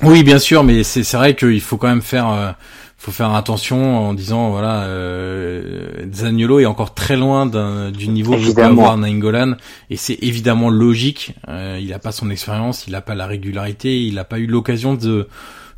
[0.03, 2.53] Oui, bien sûr, mais c'est vrai qu'il faut quand même faire euh,
[2.99, 8.55] faut faire attention en disant voilà euh, Zaniolo est encore très loin du niveau que
[8.55, 9.55] peut avoir Nainggolan
[9.89, 11.35] et c'est évidemment logique.
[11.49, 14.47] Euh, il n'a pas son expérience, il n'a pas la régularité, il n'a pas eu
[14.47, 15.29] l'occasion de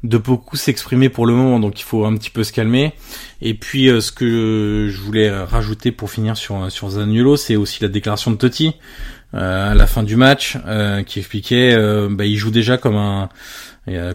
[0.03, 2.95] de beaucoup s'exprimer pour le moment, donc il faut un petit peu se calmer.
[3.43, 7.83] Et puis euh, ce que je voulais rajouter pour finir sur sur Zaniolo, c'est aussi
[7.83, 8.77] la déclaration de Totti
[9.35, 11.77] euh, à la fin du match, euh, qui expliquait,
[12.11, 13.29] bah, il joue déjà comme un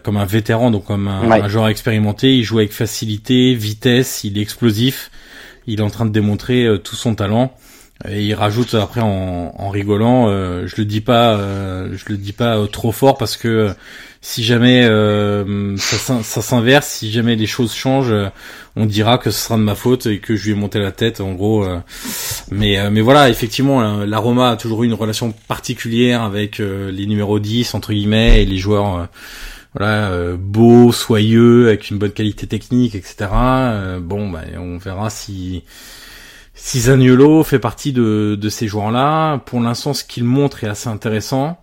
[0.02, 2.34] comme un vétéran, donc comme un, un, joueur expérimenté.
[2.36, 5.10] Il joue avec facilité, vitesse, il est explosif.
[5.66, 7.52] Il est en train de démontrer tout son talent.
[8.08, 11.36] Et il rajoute après en, en rigolant, je le dis pas,
[11.92, 13.74] je le dis pas trop fort parce que
[14.26, 18.28] si jamais euh, ça, ça s'inverse, si jamais les choses changent, euh,
[18.74, 20.90] on dira que ce sera de ma faute et que je lui ai monté la
[20.90, 21.64] tête, en gros.
[21.64, 21.78] Euh.
[22.50, 27.38] mais mais voilà, effectivement, la Roma a toujours eu une relation particulière avec les numéros
[27.38, 29.08] 10 entre guillemets et les joueurs.
[29.76, 33.28] Voilà, beaux, soyeux, avec une bonne qualité technique, etc.
[34.00, 35.64] bon, bah, on verra si
[36.54, 36.80] si
[37.44, 39.38] fait partie de, de ces joueurs-là.
[39.38, 41.60] Pour l'instant, ce qu'il montre est assez intéressant.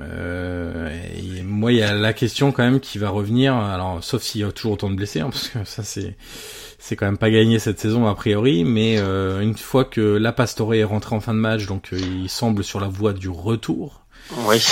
[0.00, 3.54] Euh, et moi, il y a la question quand même qui va revenir.
[3.54, 6.16] Alors, sauf s'il y a toujours autant de blessés, hein, parce que ça, c'est
[6.78, 8.64] c'est quand même pas gagné cette saison a priori.
[8.64, 11.98] Mais euh, une fois que la Pastore est rentré en fin de match, donc euh,
[11.98, 14.02] il semble sur la voie du retour.
[14.46, 14.62] Oui.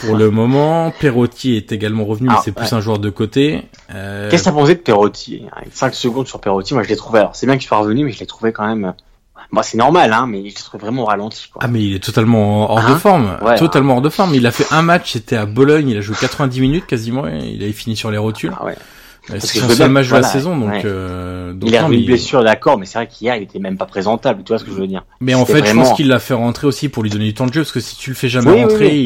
[0.00, 3.62] Pour le moment, Perotti est également revenu, mais ah, c'est plus un joueur de côté.
[3.94, 4.30] Euh...
[4.30, 7.20] Qu'est-ce que t'as pensé de Perotti 5 secondes sur Perotti, moi je l'ai trouvé.
[7.20, 8.94] Alors c'est bien qu'il soit revenu, mais je l'ai trouvé quand même
[9.50, 11.48] Bon, c'est normal, hein, mais il se trouve vraiment ralenti.
[11.50, 11.62] Quoi.
[11.64, 12.98] Ah, mais il est totalement hors de hein?
[12.98, 13.38] forme.
[13.58, 14.34] totalement hors de forme.
[14.34, 17.38] Il a fait un match, c'était à Bologne, il a joué 90 minutes quasiment, et
[17.54, 18.52] il avait fini sur les rotules.
[18.58, 18.74] Ah ouais.
[19.38, 21.68] C'est son seul match de la saison, donc, euh, donc.
[21.68, 24.42] il a eu une blessure, d'accord, mais c'est vrai qu'hier, il était même pas présentable,
[24.42, 25.04] tu vois ce que je veux dire.
[25.20, 27.46] Mais en fait, je pense qu'il l'a fait rentrer aussi pour lui donner du temps
[27.46, 28.96] de jeu, parce que si tu le fais jamais rentrer,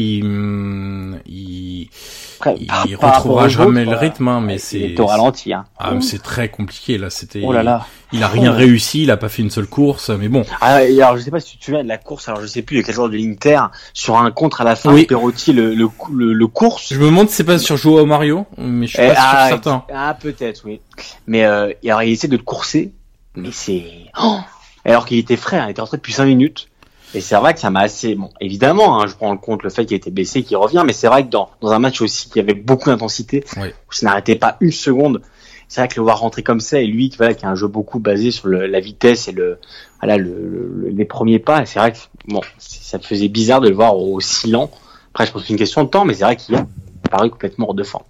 [2.51, 5.53] il, il, il, retrouvera jamais le rythme, hein, mais c'est au ralenti.
[5.53, 5.65] Hein.
[5.77, 7.09] Ah, c'est très compliqué là.
[7.09, 7.41] C'était.
[7.43, 7.85] Oh là là.
[8.11, 10.45] Il a rien réussi, il a pas fait une seule course, mais bon.
[10.61, 12.27] Ah, alors je sais pas si tu te souviens de la course.
[12.27, 13.59] Alors je sais plus de quel joueur de l'Inter
[13.93, 14.93] sur un contre à la fin.
[14.93, 15.05] Oui.
[15.05, 16.93] Perotti le, le, le, course.
[16.93, 19.83] Je me demande si c'est pas sur Joao Mario, mais je suis pas ah, certain.
[19.93, 20.79] Ah peut-être oui.
[21.25, 22.91] Mais euh, alors il essaie de le courser,
[23.35, 23.85] mais c'est.
[24.21, 24.39] Oh
[24.85, 26.67] alors qu'il était frais, hein, il était rentré depuis 5 minutes.
[27.15, 29.69] Et c'est vrai que ça m'a assez, bon, évidemment, hein, je prends en compte le
[29.69, 32.29] fait qu'il était baissé, qu'il revient, mais c'est vrai que dans, dans un match aussi
[32.29, 35.21] qui avait beaucoup d'intensité, où ça n'arrêtait pas une seconde,
[35.67, 37.67] c'est vrai que le voir rentrer comme ça et lui, voilà, qui a un jeu
[37.67, 39.59] beaucoup basé sur le, la vitesse et le,
[40.01, 41.97] voilà, le, les premiers pas, c'est vrai que
[42.27, 44.71] bon, ça faisait bizarre de le voir aussi lent.
[45.13, 46.65] Après, je pense que c'est une question de temps, mais c'est vrai qu'il a
[47.09, 48.05] paru complètement hors de forme.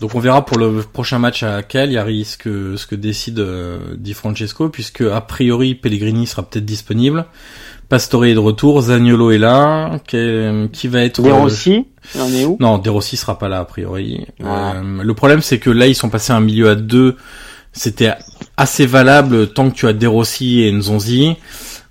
[0.00, 3.94] Donc on verra pour le prochain match à Cagliari ce que ce que décide euh,
[3.96, 7.26] Di Francesco, puisque a priori Pellegrini sera peut-être disponible.
[7.88, 11.22] Pastore est de retour, Zagnolo est là, qui, va être...
[11.22, 12.56] De Rossi, il en est où?
[12.60, 14.26] Non, De Rossi sera pas là a priori.
[14.42, 14.74] Ah.
[14.76, 17.16] Euh, le problème c'est que là ils sont passés à un milieu à deux,
[17.72, 18.12] c'était
[18.56, 21.36] assez valable tant que tu as De Rossi et Nzonzi.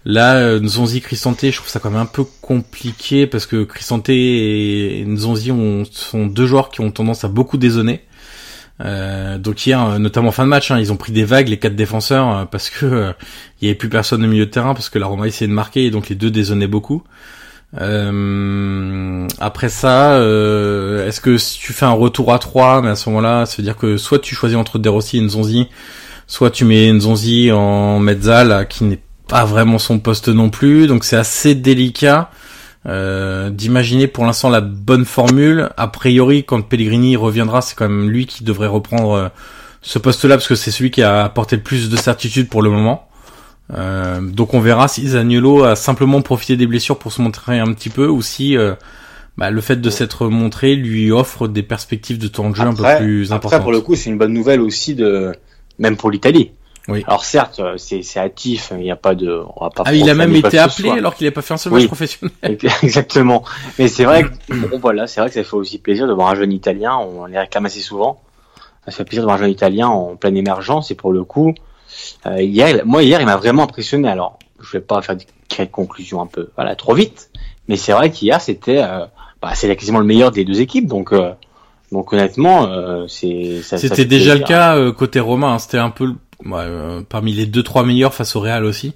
[0.05, 4.09] Là, euh, Nzonzi, Cristante, je trouve ça quand même un peu compliqué parce que Cristante
[4.09, 8.01] et Nzonzi ont, sont deux joueurs qui ont tendance à beaucoup dézonner.
[8.81, 11.57] Euh, donc hier, euh, notamment fin de match, hein, ils ont pris des vagues les
[11.57, 13.13] quatre défenseurs euh, parce que
[13.61, 15.53] il y avait plus personne au milieu de terrain parce que la Roma essayait de
[15.53, 17.03] marquer et donc les deux dézonnaient beaucoup.
[19.39, 23.45] après ça, est-ce que si tu fais un retour à 3, mais à ce moment-là,
[23.45, 25.67] ça veut dire que soit tu choisis entre Derossi et Nzonzi,
[26.27, 31.03] soit tu mets Nzonzi en mezzal qui n'est pas vraiment son poste non plus, donc
[31.03, 32.29] c'est assez délicat.
[32.85, 35.69] Euh, d'imaginer pour l'instant la bonne formule.
[35.77, 39.29] A priori, quand Pellegrini reviendra, c'est quand même lui qui devrait reprendre euh,
[39.81, 42.69] ce poste-là parce que c'est celui qui a apporté le plus de certitude pour le
[42.69, 43.07] moment.
[43.73, 47.71] Euh, donc on verra si Zaniolo a simplement profité des blessures pour se montrer un
[47.71, 48.57] petit peu ou si
[49.37, 52.73] bah, le fait de s'être montré lui offre des perspectives de temps de jeu un
[52.73, 53.53] peu plus importantes.
[53.53, 55.31] Après, pour le coup, c'est une bonne nouvelle aussi de
[55.79, 56.51] même pour l'Italie.
[56.89, 57.03] Oui.
[57.07, 59.41] Alors certes, c'est hâtif, il n'y a pas de.
[59.55, 61.57] On va pas ah, il a même été appelé alors qu'il n'a pas fait un
[61.57, 62.33] seul match professionnel.
[62.83, 63.43] Exactement.
[63.79, 66.29] Mais c'est vrai que bon, voilà, c'est vrai que ça fait aussi plaisir de voir
[66.29, 66.97] un jeune Italien.
[66.97, 68.21] On les réclame assez souvent.
[68.85, 71.53] Ça fait plaisir de voir un jeune Italien en pleine émergence et pour le coup,
[72.25, 74.09] euh, hier, moi hier, il m'a vraiment impressionné.
[74.09, 77.29] Alors, je vais pas faire des conclusions un peu, voilà, trop vite.
[77.69, 79.05] Mais c'est vrai qu'hier, c'était, euh,
[79.41, 80.87] bah, c'est quasiment le meilleur des deux équipes.
[80.87, 81.31] Donc, euh,
[81.91, 83.61] donc honnêtement, euh, c'est.
[83.61, 85.53] C'était déjà le cas euh, côté romain.
[85.53, 85.59] Hein.
[85.59, 86.15] C'était un peu
[86.51, 88.93] euh, parmi les deux trois meilleurs face au Real aussi.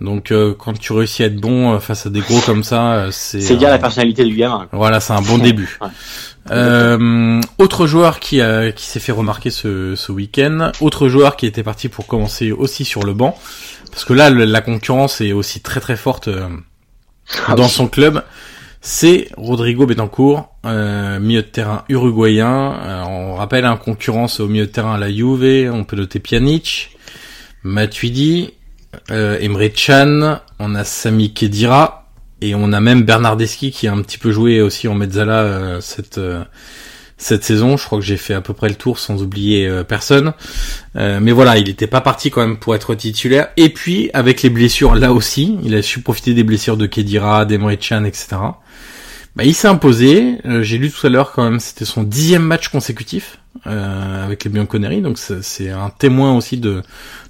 [0.00, 3.08] Donc euh, quand tu réussis à être bon euh, face à des gros comme ça,
[3.10, 3.40] c'est.
[3.40, 4.66] C'est bien la personnalité du gamin.
[4.72, 5.78] Voilà, c'est un bon début.
[7.58, 11.62] autre joueur qui a qui s'est fait remarquer ce, ce week-end, autre joueur qui était
[11.62, 13.38] parti pour commencer aussi sur le banc,
[13.90, 16.28] parce que là la concurrence est aussi très très forte
[17.46, 18.22] ah dans son club
[18.84, 22.74] c'est Rodrigo Betancourt, euh, milieu de terrain uruguayen.
[22.84, 26.18] Euh, on rappelle un concurrence au milieu de terrain à la Juve, on peut noter
[26.18, 26.96] Pjanic,
[27.62, 28.54] Matuidi,
[29.12, 34.02] euh, Emre Can, on a Sami Kedira et on a même Bernardeschi qui a un
[34.02, 36.20] petit peu joué aussi en mezzala euh, cette
[37.18, 37.76] cette saison.
[37.76, 40.32] Je crois que j'ai fait à peu près le tour sans oublier personne.
[40.96, 43.50] mais voilà, il n'était pas parti quand même pour être titulaire.
[43.56, 47.44] Et puis avec les blessures là aussi, il a su profiter des blessures de Kedira,
[47.44, 48.38] d'Emre Can, etc.
[49.36, 50.38] Bah, il s'est imposé.
[50.44, 54.44] Euh, j'ai lu tout à l'heure quand même, c'était son dixième match consécutif euh, avec
[54.44, 56.82] les Bianconeri, donc c'est un témoin aussi de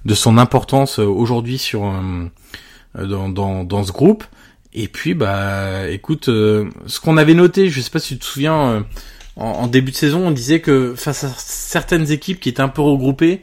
[0.05, 4.25] de son importance euh, aujourd'hui sur euh, dans, dans, dans ce groupe.
[4.73, 8.87] Et puis bah écoute, ce qu'on avait noté, je sais pas si tu te souviens,
[9.37, 12.69] en, en, début de saison, on disait que face à certaines équipes qui étaient un
[12.69, 13.43] peu regroupées,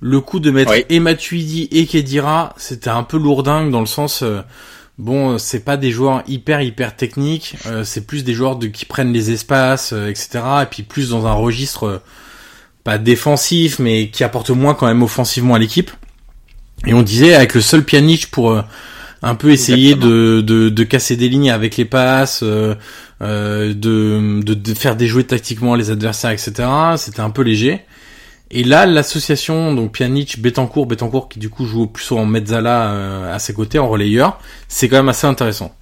[0.00, 0.84] le coup de mettre oui.
[0.90, 4.22] et et Kedira, c'était un peu lourdingue dans le sens
[4.98, 8.66] bon, euh, c'est pas des joueurs hyper hyper techniques, euh, c'est plus des joueurs de,
[8.66, 10.40] qui prennent les espaces, euh, etc.
[10.62, 12.02] Et puis plus dans un registre
[12.84, 15.90] pas défensif, mais qui apporte moins quand même offensivement à l'équipe.
[16.86, 18.62] Et on disait avec le seul Pjanic pour
[19.22, 22.76] un peu essayer de, de, de, casser des lignes avec les passes, de,
[23.20, 26.52] de, de, faire déjouer tactiquement les adversaires, etc.
[26.96, 27.80] C'était un peu léger.
[28.50, 33.34] Et là, l'association, donc Pjanic, Betancourt, Betancourt qui du coup joue plus en mezzala euh,
[33.34, 35.74] à ses côtés, en relayeur, c'est quand même assez intéressant.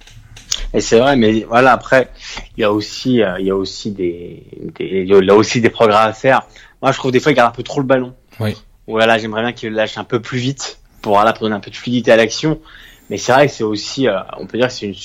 [0.73, 2.09] Et c'est vrai, mais voilà, après,
[2.57, 4.43] il y a aussi, euh, il y a aussi des,
[4.77, 6.47] des, il y a aussi des progrès à faire.
[6.81, 8.13] Moi, je trouve des fois il garde un peu trop le ballon.
[8.39, 8.55] Oui.
[8.87, 11.71] Voilà, j'aimerais bien qu'il lâche un peu plus vite pour, voilà, pour donner un peu
[11.71, 12.59] de fluidité à l'action.
[13.09, 14.95] Mais c'est vrai que c'est aussi, euh, on peut dire que c'est une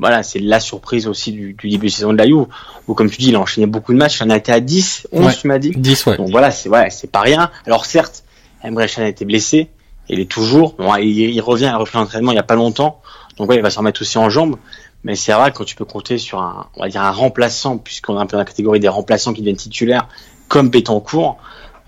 [0.00, 2.46] voilà, c'est la surprise aussi du, du, début de saison de la Juve.
[2.88, 4.20] Où, comme tu dis, il a enchaîné beaucoup de matchs.
[4.20, 5.72] Il en a été à 10, 11, tu m'as dit.
[5.76, 6.16] 10, ouais.
[6.16, 7.50] Donc voilà, c'est, ouais, c'est pas rien.
[7.66, 8.24] Alors certes,
[8.64, 9.68] Emre Can a été blessé.
[10.08, 10.74] Il est toujours.
[10.78, 13.00] Bon, il, il revient, a refait l'entraînement il y a pas longtemps.
[13.36, 14.56] Donc ouais, il va se remettre aussi en jambes.
[15.04, 18.18] Mais c'est vrai quand tu peux compter sur un, on va dire un remplaçant, puisqu'on
[18.18, 20.08] est un peu dans la catégorie des remplaçants qui deviennent titulaires,
[20.48, 21.36] comme Betancourt.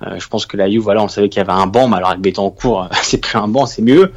[0.07, 1.97] Euh, je pense que la Juve, voilà, on savait qu'il y avait un banc, mais
[1.97, 4.13] alors avec Betancourt, c'est plus un banc, c'est mieux.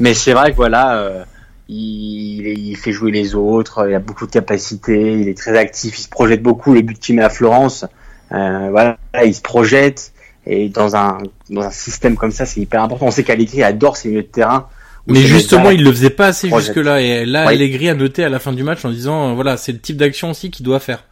[0.00, 1.24] Mais c'est vrai que voilà, euh,
[1.68, 5.98] il, il, fait jouer les autres, il a beaucoup de capacités, il est très actif,
[5.98, 6.74] il se projette beaucoup.
[6.74, 7.84] Le but qu'il met à Florence,
[8.32, 10.12] euh, voilà, il se projette.
[10.46, 11.18] Et dans un,
[11.50, 13.06] dans un système comme ça, c'est hyper important.
[13.06, 14.68] On sait qu'Allegri adore ses milieux de terrain.
[15.06, 17.00] Mais justement, il le faisait pas assez jusque-là.
[17.00, 19.78] Et là, Allegri a noté à la fin du match en disant, voilà, c'est le
[19.78, 21.04] type d'action aussi qu'il doit faire.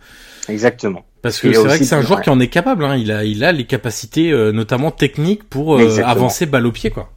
[0.49, 1.05] Exactement.
[1.23, 2.85] Parce que c'est vrai que c'est un joueur qui en est capable.
[2.85, 2.97] Hein.
[2.97, 6.91] Il a, il a les capacités, euh, notamment techniques, pour euh, avancer balle au pied,
[6.91, 7.11] quoi.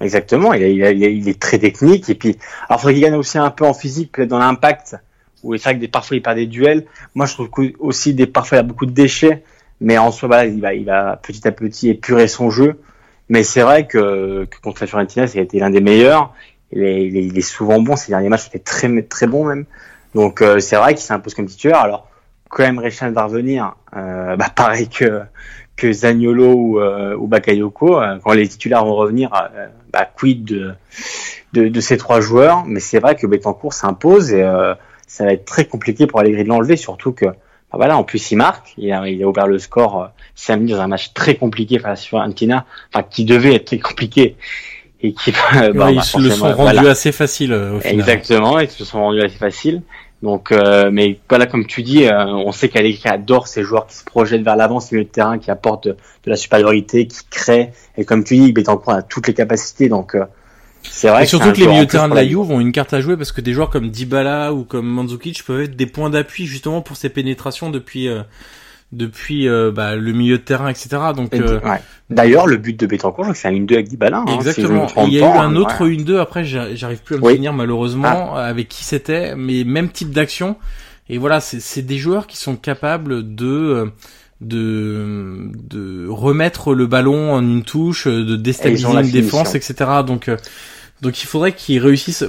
[0.00, 0.52] Exactement.
[0.52, 2.08] Il, il, il, est très technique.
[2.10, 2.36] Et puis,
[2.68, 4.96] alors, faudrait qu'il gagne aussi un peu en physique, dans l'impact.
[5.42, 6.86] Où c'est vrai que des, parfois il perd des duels.
[7.14, 9.42] Moi, je trouve aussi des parfois il a beaucoup de déchets.
[9.80, 10.86] Mais en soi, il va, il
[11.22, 12.80] petit à petit épurer son jeu.
[13.28, 16.34] Mais c'est vrai que, contre la Fiorentina, ça a été l'un des meilleurs.
[16.72, 17.96] Il est, il souvent bon.
[17.96, 19.64] Ces derniers matchs étaient très, très bons même.
[20.14, 21.80] Donc euh, c'est vrai qu'il s'impose comme titulaire.
[21.80, 22.08] Alors
[22.48, 25.22] quand même Rechan va revenir, euh, bah, pareil que
[25.76, 30.44] que Zagnolo ou, euh, ou Bakayoko, euh, quand les titulaires vont revenir, euh, bah, quid
[30.44, 30.74] de,
[31.52, 32.64] de, de, ces trois joueurs.
[32.66, 34.44] Mais c'est vrai que Betancourt s'impose et
[35.06, 37.34] ça va être très compliqué pour Allegri de l'enlever, surtout que bah,
[37.74, 40.88] voilà, en plus il marque, il a, il a ouvert le score samedi dans un
[40.88, 44.36] match très compliqué face à Fiorentina, enfin qui devait être très compliqué
[45.00, 47.94] et qui bah, bah, ils se le sont rendus assez facile au final.
[47.94, 49.82] Exactement, ils se sont rendus assez facile.
[50.24, 53.94] Donc, euh, mais voilà, comme tu dis, euh, on sait qu'Allegri adore ces joueurs qui
[53.94, 57.72] se projettent vers l'avant, ces milieux de terrain qui apportent de, la supériorité, qui créent.
[57.98, 59.90] Et comme tu dis, Betancourt a toutes les capacités.
[59.90, 60.24] Donc, euh,
[60.82, 61.24] c'est vrai.
[61.24, 63.18] Et surtout que les milieux de terrain de la Juve ont une carte à jouer
[63.18, 66.80] parce que des joueurs comme Dybala ou comme Mandzukic peuvent être des points d'appui justement
[66.80, 68.08] pour ces pénétrations depuis
[68.94, 70.88] depuis euh, bah, le milieu de terrain, etc.
[71.14, 71.60] Donc, euh,
[72.10, 74.24] D'ailleurs, le but de Betancourt, c'est un 1-2 avec Dybala.
[74.26, 74.86] Hein, exactement.
[75.06, 78.44] il y a eu un autre 1-2 après, j'arrive plus à me souvenir malheureusement ah.
[78.44, 80.56] avec qui c'était, mais même type d'action.
[81.08, 83.90] Et voilà, c'est des joueurs qui sont capables de
[84.40, 89.74] de de remettre le ballon en une touche, de déstabiliser une défense, etc.
[90.06, 90.30] Donc
[91.00, 92.24] donc il faudrait qu'ils réussissent.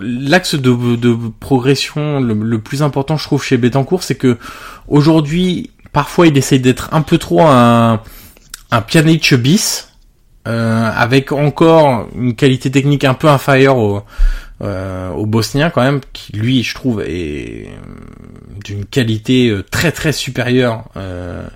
[0.00, 4.38] L'axe de, progression le, plus important, je trouve, chez Betancourt, c'est que
[4.86, 8.00] aujourd'hui, parfois, il essaye d'être un peu trop un,
[8.70, 8.84] un
[9.38, 9.88] bis,
[10.46, 14.02] euh, avec encore une qualité technique un peu inférieure au,
[14.62, 17.70] euh, Bosnien quand même, qui lui, je trouve, est
[18.64, 21.46] d'une qualité euh, très très supérieure euh,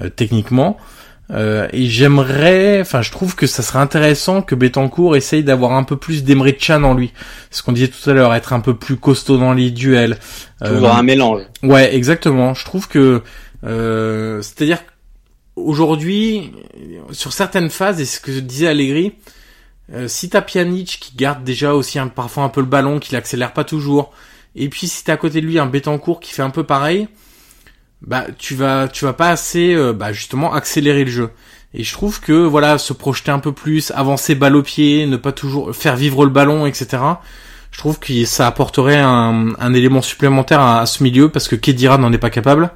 [0.00, 0.76] euh techniquement.
[1.30, 5.84] Euh, et j'aimerais, enfin, je trouve que ça serait intéressant que Betancourt essaye d'avoir un
[5.84, 7.12] peu plus d'Emre Chan en lui.
[7.50, 10.18] Ce qu'on disait tout à l'heure, être un peu plus costaud dans les duels.
[10.62, 11.42] Euh, un mélange.
[11.62, 12.54] Ouais, exactement.
[12.54, 13.22] Je trouve que,
[13.64, 14.80] euh, c'est-à-dire
[15.56, 16.52] aujourd'hui,
[17.12, 19.14] sur certaines phases, et ce que disait Allegri,
[19.94, 23.12] euh, si t'as Pjanic qui garde déjà aussi un, parfois un peu le ballon, qui
[23.12, 24.12] l'accélère pas toujours,
[24.54, 27.08] et puis si t'as à côté de lui un Betancourt qui fait un peu pareil,
[28.06, 31.30] bah tu vas tu vas pas assez euh, bah, justement accélérer le jeu.
[31.74, 35.16] Et je trouve que voilà se projeter un peu plus, avancer balle au pied, ne
[35.16, 37.02] pas toujours faire vivre le ballon, etc.
[37.70, 41.96] Je trouve que ça apporterait un, un élément supplémentaire à, ce milieu parce que Kedira
[41.96, 42.70] n'en est pas capable,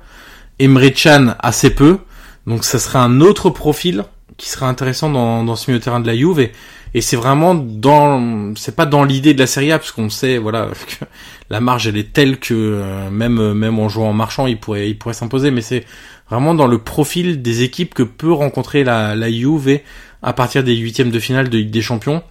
[0.58, 1.98] Emre Chan assez peu,
[2.46, 4.04] donc ça serait un autre profil
[4.38, 6.52] qui serait intéressant dans, dans ce milieu de terrain de la Juve et,
[6.96, 10.38] et c'est vraiment dans c'est pas dans l'idée de la Serie A parce qu'on sait
[10.38, 11.04] voilà que
[11.50, 14.88] la marge elle est telle que euh, même même en jouant en marchant il pourrait
[14.88, 15.50] il pourrait s'imposer.
[15.50, 15.84] Mais c'est
[16.30, 19.80] vraiment dans le profil des équipes que peut rencontrer la la Juve
[20.22, 22.22] à partir des huitièmes de finale de Ligue des Champions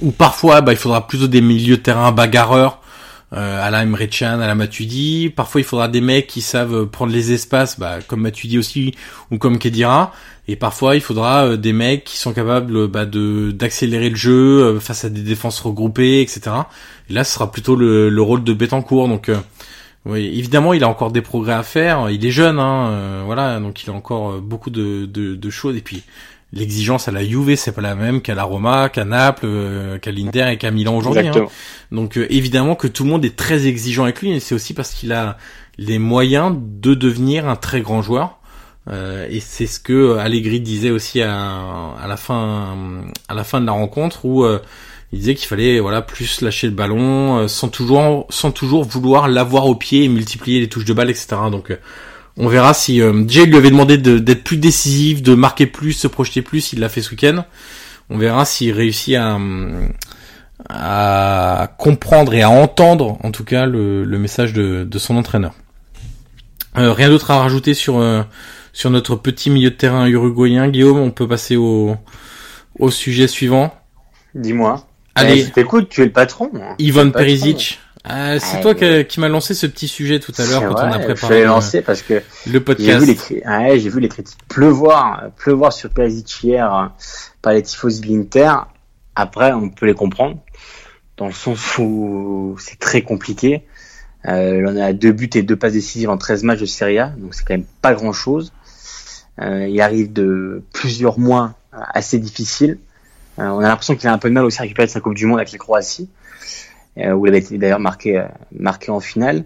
[0.00, 2.80] où parfois bah il faudra plutôt des milieux de terrain bagarreurs
[3.32, 5.32] euh, à la Emre à la Matuidi.
[5.34, 8.94] Parfois, il faudra des mecs qui savent prendre les espaces, bah, comme Matuidi aussi,
[9.30, 10.12] ou comme Kedira.
[10.48, 14.62] Et parfois, il faudra euh, des mecs qui sont capables bah, de d'accélérer le jeu
[14.62, 16.40] euh, face à des défenses regroupées, etc.
[17.10, 19.08] Et là, ce sera plutôt le, le rôle de Betancourt.
[19.08, 19.36] Donc, euh,
[20.06, 22.08] oui, évidemment, il a encore des progrès à faire.
[22.08, 25.76] Il est jeune, hein, voilà, donc il a encore beaucoup de, de, de choses.
[25.76, 26.02] Et puis,
[26.52, 30.50] l'exigence à la Juve, c'est pas la même qu'à la Roma, qu'à Naples, qu'à l'Inter
[30.52, 31.28] et qu'à Milan aujourd'hui.
[31.28, 31.46] Hein.
[31.92, 34.32] Donc, évidemment que tout le monde est très exigeant avec lui.
[34.32, 35.36] Et c'est aussi parce qu'il a
[35.78, 38.38] les moyens de devenir un très grand joueur.
[38.90, 42.74] Euh, et c'est ce que Allegri disait aussi à, à, la fin
[43.28, 44.60] à la fin de la rencontre où euh,
[45.12, 49.28] il disait qu'il fallait voilà plus lâcher le ballon euh, sans toujours sans toujours vouloir
[49.28, 51.76] l'avoir au pied et multiplier les touches de balle etc donc
[52.38, 56.42] on verra si Jay lui avait demandé d'être plus décisif de marquer plus se projeter
[56.42, 57.44] plus il l'a fait ce week-end
[58.10, 59.38] on verra s'il réussit à
[60.68, 65.54] à comprendre et à entendre en tout cas le, le message de, de son entraîneur
[66.74, 68.00] rien d'autre à rajouter sur
[68.78, 70.68] sur notre petit milieu de terrain uruguayen.
[70.68, 71.96] Guillaume, on peut passer au,
[72.78, 73.74] au sujet suivant.
[74.36, 74.86] Dis-moi.
[75.16, 75.48] Allez.
[75.56, 76.48] Eh, écoute, tu es le patron.
[76.78, 77.80] Ivan Perisic
[78.10, 80.92] Euh, c'est toi qui, qui m'a lancé ce petit sujet tout à l'heure quand on
[80.92, 81.34] a préparé.
[81.34, 83.04] Je l'ai lancé parce que le podcast.
[83.04, 86.86] J'ai vu les, ouais, j'ai vu les critiques pleuvoir, pleuvoir sur Perisic hier euh,
[87.42, 88.52] par les tifosi de l'Inter.
[89.14, 90.38] Après, on peut les comprendre
[91.16, 93.64] dans le sens où c'est très compliqué.
[94.26, 97.08] Euh, on a deux buts et deux passes décisives en 13 matchs de Serie A,
[97.18, 98.52] donc c'est quand même pas grand chose.
[99.40, 102.78] Euh, il arrive de plusieurs mois assez difficiles.
[103.38, 105.14] Euh, on a l'impression qu'il a un peu de mal aussi à récupérer sa Coupe
[105.14, 106.17] du Monde avec la Croatie, euh,
[107.12, 109.44] où il avait été d'ailleurs marqué, euh, marqué en finale.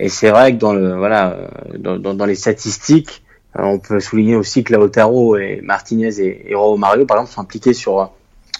[0.00, 1.36] Et c'est vrai que dans le voilà
[1.78, 3.22] dans, dans, dans les statistiques,
[3.54, 7.74] on peut souligner aussi que Lautaro et Martinez et, et Mario par exemple sont impliqués
[7.74, 8.12] sur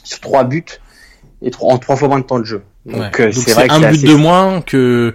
[0.02, 0.64] sur trois buts
[1.42, 2.62] et trois, en trois fois moins de temps de jeu.
[2.86, 5.14] Donc c'est vrai un but de moins que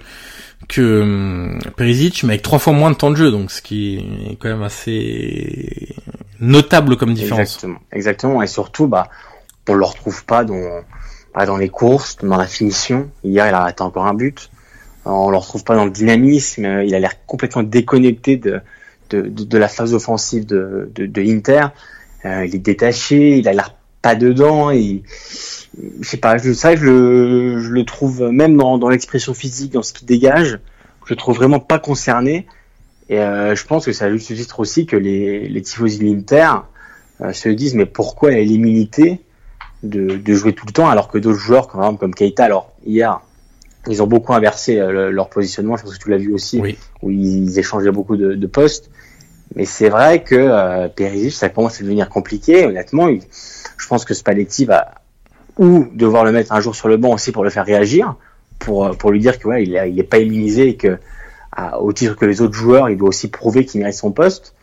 [0.70, 3.98] que Perisic, mais avec trois fois moins de temps de jeu, donc ce qui
[4.30, 5.96] est quand même assez
[6.40, 7.42] notable comme différence.
[7.42, 9.10] Exactement, exactement, et surtout, bah,
[9.68, 10.82] on le retrouve pas dans,
[11.34, 13.10] pas dans les courses, dans la finition.
[13.24, 14.50] Hier, il a arrêté encore un but.
[15.06, 16.66] On le retrouve pas dans le dynamisme.
[16.86, 18.62] Il a l'air complètement déconnecté de,
[19.10, 21.68] de, de, la phase offensive de, de, de Inter.
[22.26, 23.38] Euh, il est détaché.
[23.38, 24.72] Il a l'air pas dedans.
[24.72, 25.04] Et,
[26.00, 29.82] je sais pas, je, je le, je le trouve même dans, dans l'expression physique, dans
[29.82, 30.60] ce qu'il dégage,
[31.06, 32.48] je le trouve vraiment pas concerné.
[33.10, 36.50] Et euh, je pense que ça titre aussi que les, les tifosi de l'Inter
[37.22, 39.22] euh, se disent mais pourquoi elle a l'immunité
[39.84, 43.22] de, de, jouer tout le temps alors que d'autres joueurs comme, comme Keita, alors hier
[43.88, 46.62] ils ont beaucoup inversé euh, leur positionnement, je pense que tu l'as vu aussi,
[47.02, 48.90] où ils échangeaient beaucoup de, de postes.
[49.56, 52.66] Mais c'est vrai que euh, Perisic, ça commence à devenir compliqué.
[52.66, 54.96] Honnêtement, je pense que Spalletti va
[55.60, 58.16] ou devoir le mettre un jour sur le banc aussi pour le faire réagir,
[58.58, 60.98] pour, euh, pour lui dire que ouais, il, est, pas immunisé et que
[61.80, 64.56] au titre que les autres joueurs, il doit aussi prouver qu'il mérite son poste.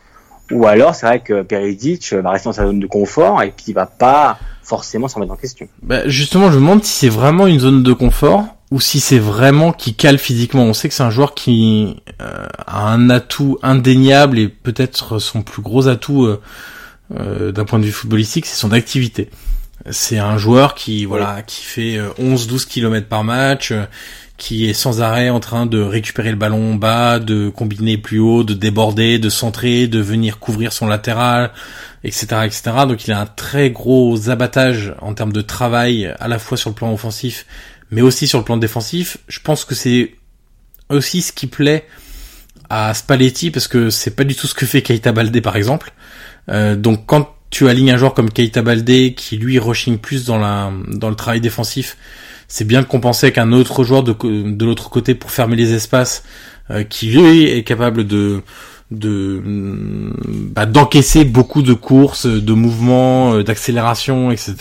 [0.51, 3.65] Ou alors, c'est vrai que Perisic va rester dans sa zone de confort et puis
[3.69, 5.67] il va pas forcément s'en mettre en question.
[5.81, 9.19] Bah justement, je me demande si c'est vraiment une zone de confort ou si c'est
[9.19, 10.63] vraiment qui cale physiquement.
[10.63, 15.41] On sait que c'est un joueur qui euh, a un atout indéniable et peut-être son
[15.41, 16.41] plus gros atout euh,
[17.19, 19.29] euh, d'un point de vue footballistique, c'est son activité.
[19.89, 23.73] C'est un joueur qui voilà qui fait 11-12 km par match,
[24.41, 28.43] qui est sans arrêt en train de récupérer le ballon bas, de combiner plus haut,
[28.43, 31.51] de déborder, de centrer, de venir couvrir son latéral,
[32.03, 32.61] etc., etc.
[32.87, 36.71] Donc il a un très gros abattage en termes de travail à la fois sur
[36.71, 37.45] le plan offensif,
[37.91, 39.17] mais aussi sur le plan défensif.
[39.27, 40.15] Je pense que c'est
[40.89, 41.85] aussi ce qui plaît
[42.67, 45.93] à Spalletti parce que c'est pas du tout ce que fait Keita Baldé par exemple.
[46.49, 50.39] Euh, donc quand tu alignes un joueur comme Keita Baldé qui lui rushing plus dans
[50.39, 51.95] la dans le travail défensif,
[52.51, 56.23] c'est bien de compenser qu'un autre joueur de de l'autre côté pour fermer les espaces
[56.69, 58.41] euh, qui lui est capable de
[58.91, 59.41] de
[60.53, 64.55] bah, d'encaisser beaucoup de courses, de mouvements, euh, d'accélération, etc.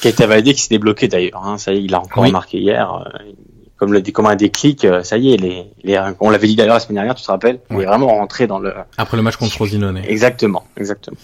[0.00, 1.44] Keita Baldé qui s'est débloqué d'ailleurs.
[1.44, 3.08] Hein, ça y est, il a encore marqué hier.
[3.78, 6.74] Comme le comme un déclic, euh, ça y est, les, les on l'avait dit d'ailleurs
[6.74, 9.36] la semaine dernière, tu te rappelles, il est vraiment rentré dans le après le match
[9.36, 9.98] contre Rosinone.
[9.98, 11.16] Exactement, exactement.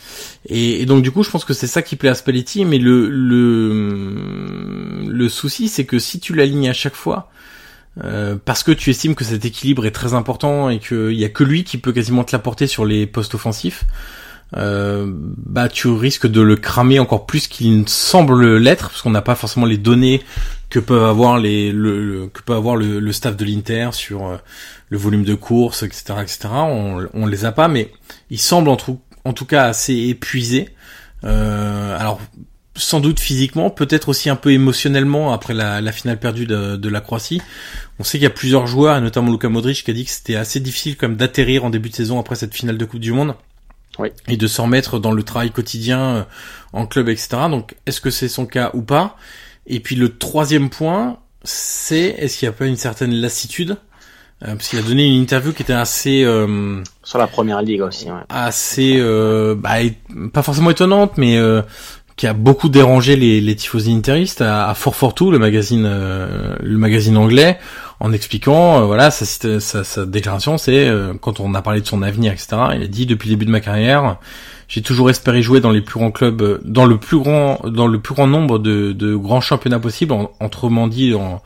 [0.46, 3.08] Et, donc du coup, je pense que c'est ça qui plaît à Spalletti, mais le
[3.08, 7.28] le le souci, c'est que si tu l'alignes à chaque fois,
[8.02, 11.28] euh, parce que tu estimes que cet équilibre est très important et qu'il y a
[11.28, 13.84] que lui qui peut quasiment te l'apporter sur les postes offensifs,
[14.56, 19.10] euh, bah tu risques de le cramer encore plus qu'il ne semble l'être, parce qu'on
[19.10, 20.22] n'a pas forcément les données
[20.70, 24.36] que peuvent avoir les le, que peut avoir le, staff de l'Inter sur euh,
[24.90, 26.48] le volume de courses, etc., etc.
[26.52, 27.90] On, on les a pas, mais
[28.30, 30.70] il semble en tout, en tout cas assez épuisé.
[31.24, 32.20] Euh, alors
[32.76, 37.00] sans doute physiquement, peut-être aussi un peu émotionnellement après la, finale perdue de, de, la
[37.00, 37.40] Croatie.
[37.98, 40.10] On sait qu'il y a plusieurs joueurs, et notamment Luka Modric, qui a dit que
[40.10, 43.12] c'était assez difficile comme d'atterrir en début de saison après cette finale de Coupe du
[43.12, 43.34] Monde.
[43.98, 44.08] Oui.
[44.28, 46.26] Et de s'en remettre dans le travail quotidien
[46.72, 47.28] en club, etc.
[47.50, 49.16] Donc, est-ce que c'est son cas ou pas?
[49.66, 53.76] Et puis le troisième point, c'est est-ce qu'il n'y a pas une certaine lassitude?
[54.42, 57.80] Euh, parce qu'il a donné une interview qui était assez euh, sur la première ligue
[57.80, 58.20] aussi, ouais.
[58.28, 59.76] assez euh, bah,
[60.32, 61.62] pas forcément étonnante, mais euh,
[62.16, 66.78] qui a beaucoup dérangé les, les tifosi interistes à, à 442, le magazine euh, le
[66.78, 67.58] magazine anglais,
[68.00, 69.24] en expliquant voilà sa,
[69.60, 70.90] sa, sa déclaration, c'est
[71.20, 72.56] quand on a parlé de son avenir, etc.
[72.76, 74.18] Il a dit depuis le début de ma carrière,
[74.68, 77.86] j'ai toujours espéré jouer dans les plus grands clubs, euh, dans le plus grand, dans
[77.86, 81.42] le plus grand nombre de, de grands championnats possibles, en, autrement dit dans,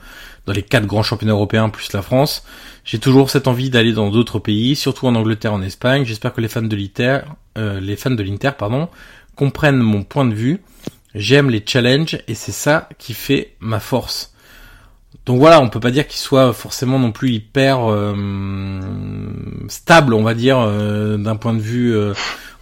[0.46, 2.44] dans les quatre grands championnats européens plus la France.
[2.84, 6.04] J'ai toujours cette envie d'aller dans d'autres pays, surtout en Angleterre, en Espagne.
[6.04, 7.20] J'espère que les fans de l'Inter,
[7.58, 8.88] euh, les fans de l'Inter, pardon,
[9.38, 10.60] comprennent mon point de vue.
[11.14, 14.34] J'aime les challenges et c'est ça qui fait ma force.
[15.28, 18.12] Donc voilà, on peut pas dire qu'il soit forcément non plus hyper euh,
[19.68, 20.58] stable, on va dire,
[21.18, 21.94] d'un point de vue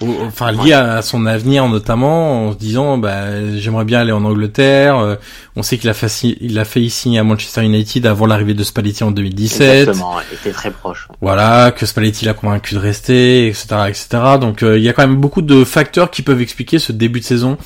[0.03, 4.99] enfin lié à son avenir notamment en se disant bah j'aimerais bien aller en Angleterre
[4.99, 5.17] euh,
[5.57, 6.09] on sait qu'il a fait
[6.41, 10.51] il a ici à Manchester United avant l'arrivée de Spalletti en 2017 exactement il était
[10.51, 11.09] très proche.
[11.23, 14.07] Voilà que Spalletti l'a convaincu de rester etc etc
[14.39, 17.21] donc euh, il y a quand même beaucoup de facteurs qui peuvent expliquer ce début
[17.21, 17.57] de saison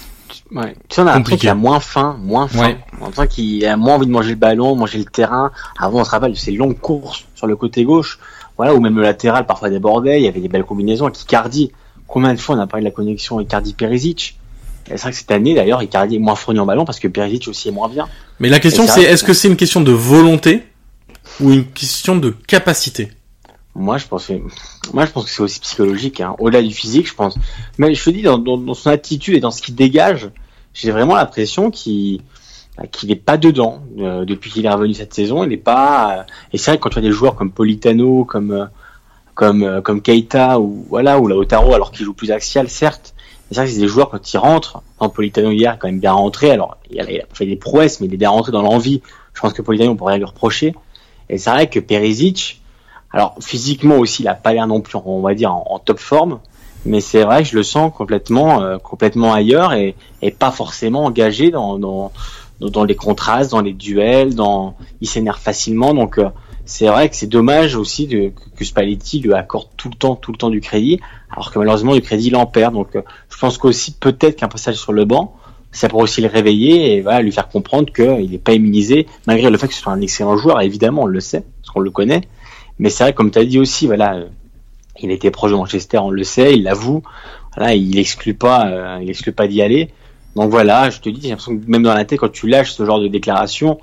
[0.52, 0.74] Ouais.
[0.88, 2.60] Tu sais, on a l'impression qu'il a moins faim, moins faim.
[2.60, 2.78] Ouais.
[3.00, 5.52] On qu'il a moins envie de manger le ballon, manger le terrain.
[5.78, 8.18] Avant, on se rappelle de ces longues courses sur le côté gauche,
[8.56, 10.20] voilà, ou même le latéral parfois débordait.
[10.20, 11.72] Il y avait des belles combinaisons avec Icardi.
[12.06, 14.36] Combien de fois on a parlé de la connexion Icardi-Perisic?
[14.86, 17.06] Et C'est vrai que cette année, d'ailleurs, Icardi est moins fourni en ballon parce que
[17.06, 18.08] Perisic aussi est moins bien.
[18.40, 20.64] mais la question c'est est-ce que c'est une question de volonté
[21.40, 23.12] ou une question de capacité?
[23.80, 24.34] Moi, je pense que,
[24.92, 26.36] moi, je pense que c'est aussi psychologique, hein.
[26.38, 27.36] Au-delà du physique, je pense.
[27.78, 30.30] Mais je te dis, dans, son attitude et dans ce qu'il dégage,
[30.74, 32.20] j'ai vraiment l'impression qu'il,
[32.76, 35.44] bah, qu'il est pas dedans, euh, depuis qu'il est revenu cette saison.
[35.44, 36.22] Il est pas, euh,
[36.52, 40.60] et c'est vrai que quand tu as des joueurs comme Politano, comme, euh, comme, Keita
[40.60, 43.14] ou, voilà, ou Lautaro, alors qu'il joue plus axial, certes.
[43.48, 46.00] C'est vrai que c'est des joueurs quand ils rentrent, en Politano hier, est quand même
[46.00, 46.50] bien rentré.
[46.50, 49.00] Alors, il a, fait des prouesses, mais il est bien rentré dans l'envie.
[49.32, 50.74] Je pense que Politano, on pourrait lui reprocher.
[51.30, 52.59] Et c'est vrai que Perisic,
[53.12, 56.40] alors physiquement aussi, il a pas l'air non plus, on va dire, en, top forme.
[56.86, 61.04] Mais c'est vrai que je le sens complètement, euh, complètement ailleurs et, et pas forcément
[61.04, 62.10] engagé dans, dans,
[62.60, 65.92] dans les contrastes, dans les duels, dans, il s'énerve facilement.
[65.92, 66.30] Donc euh,
[66.64, 70.14] c'est vrai que c'est dommage aussi de, que, que Spalletti lui accorde tout le temps,
[70.14, 71.00] tout le temps du crédit,
[71.30, 72.72] alors que malheureusement du crédit il en perd.
[72.72, 75.36] Donc euh, je pense qu'aussi peut-être qu'un passage sur le banc,
[75.72, 79.50] ça pourrait aussi le réveiller et voilà, lui faire comprendre qu'il n'est pas immunisé, malgré
[79.50, 81.90] le fait que ce soit un excellent joueur, évidemment on le sait, parce qu'on le
[81.90, 82.22] connaît.
[82.80, 84.24] Mais c'est vrai, comme tu as dit aussi, voilà, euh,
[85.00, 87.02] il était proche de Manchester, on le sait, il l'avoue.
[87.54, 89.90] Voilà, il exclut pas, euh, il exclut pas d'y aller.
[90.34, 92.72] Donc voilà, je te dis, j'ai l'impression que même dans la tête, quand tu lâches
[92.72, 93.78] ce genre de déclaration,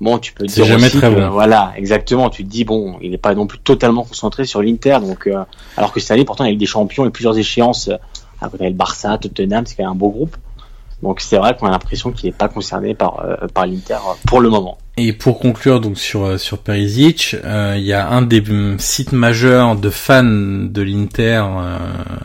[0.00, 1.28] bon, tu peux te dire jamais aussi très que, bon.
[1.28, 2.30] Voilà, exactement.
[2.30, 5.44] Tu te dis bon, il n'est pas non plus totalement concentré sur l'Inter, donc euh,
[5.76, 7.90] alors que cette année, pourtant, il y a eu des champions et plusieurs échéances.
[8.40, 10.36] À côté le Barça, Tottenham, c'est quand même un beau groupe.
[11.02, 14.14] Donc c'est vrai qu'on a l'impression qu'il n'est pas concerné par euh, par l'Inter euh,
[14.26, 14.78] pour le moment.
[14.96, 18.78] Et pour conclure donc sur euh, sur Perisic, euh, il y a un des hum,
[18.78, 21.44] sites majeurs de fans de l'Inter,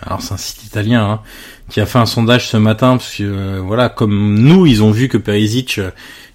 [0.05, 1.21] alors c'est un site italien, hein,
[1.69, 5.07] qui a fait un sondage ce matin parce que voilà comme nous ils ont vu
[5.07, 5.81] que Perisic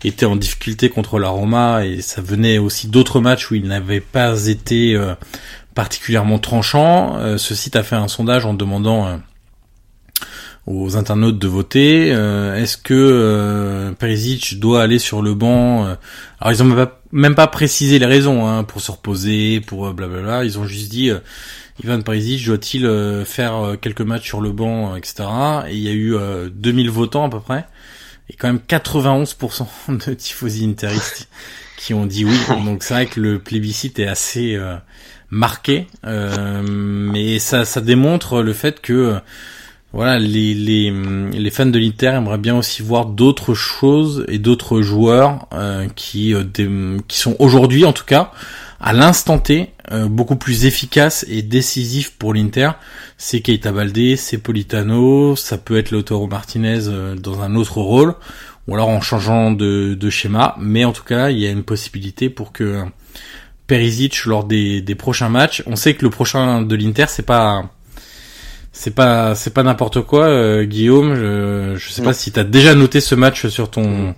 [0.04, 4.00] était en difficulté contre la Roma et ça venait aussi d'autres matchs où il n'avait
[4.00, 5.00] pas été
[5.76, 7.38] particulièrement tranchant.
[7.38, 9.20] Ce site a fait un sondage en demandant
[10.66, 12.12] aux internautes de voter.
[12.12, 15.94] Euh, Est-ce que euh, Perisic doit aller sur le banc euh,
[16.40, 19.92] Alors ils ont même pas, même pas précisé les raisons hein, pour se reposer, pour
[19.92, 20.44] blablabla.
[20.44, 21.18] Ils ont juste dit euh,
[21.82, 25.24] Ivan Perisic doit-il euh, faire euh, quelques matchs sur le banc, euh, etc.
[25.68, 27.66] Et il y a eu euh, 2000 votants à peu près,
[28.30, 29.66] et quand même 91%
[30.06, 31.28] de tifosi interistes
[31.76, 32.36] qui ont dit oui.
[32.64, 34.76] Donc c'est vrai que le plébiscite est assez euh,
[35.30, 39.18] marqué, euh, mais ça, ça démontre le fait que euh,
[39.92, 44.80] voilà, les, les, les fans de l'Inter aimeraient bien aussi voir d'autres choses et d'autres
[44.80, 48.32] joueurs euh, qui, euh, qui sont aujourd'hui, en tout cas,
[48.80, 52.70] à l'instant T, euh, beaucoup plus efficaces et décisifs pour l'Inter.
[53.18, 56.80] C'est Keita Baldé, c'est Politano, ça peut être Lautaro Martinez
[57.22, 58.14] dans un autre rôle,
[58.66, 60.56] ou alors en changeant de, de schéma.
[60.58, 62.82] Mais en tout cas, il y a une possibilité pour que
[63.66, 67.70] Perisic, lors des, des prochains matchs, on sait que le prochain de l'Inter, c'est pas
[68.72, 71.14] c'est pas c'est pas n'importe quoi, euh, Guillaume.
[71.14, 74.14] Je, je sais pas si t'as déjà noté ce match sur ton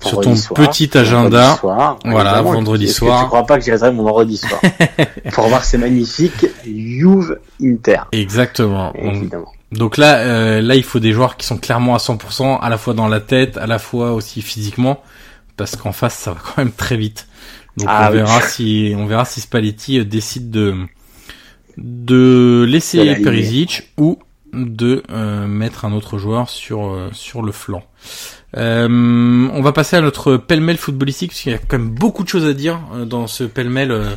[0.00, 1.40] sur ton soir, petit agenda.
[1.42, 3.20] vendredi soir, Voilà, vendredi Est-ce que soir.
[3.22, 4.60] Tu crois pas que réserve mon vendredi soir
[5.32, 8.92] pour voir ces magnifiques Juve Inter, Exactement.
[8.92, 9.52] Donc, évidemment.
[9.70, 12.78] donc là, euh, là, il faut des joueurs qui sont clairement à 100%, à la
[12.78, 15.00] fois dans la tête, à la fois aussi physiquement,
[15.56, 17.28] parce qu'en face, ça va quand même très vite.
[17.76, 18.16] Donc Ah on oui.
[18.18, 20.74] verra si on verra si Spalletti euh, décide de
[21.76, 23.22] de laisser De.
[23.22, 24.18] Perisic ou
[24.52, 27.82] de euh, mettre un autre joueur sur euh, sur le flanc.
[28.56, 32.22] Euh, on va passer à notre pêle-mêle footballistique parce qu'il y a quand même beaucoup
[32.22, 34.10] de choses à dire euh, dans ce pêle-mêle euh,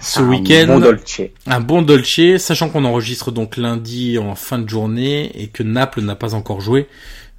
[0.00, 0.64] ce Un week-end.
[0.68, 1.20] Bon Dolce.
[1.46, 6.00] Un bon Dolce, sachant qu'on enregistre donc lundi en fin de journée et que Naples
[6.00, 6.88] n'a pas encore joué.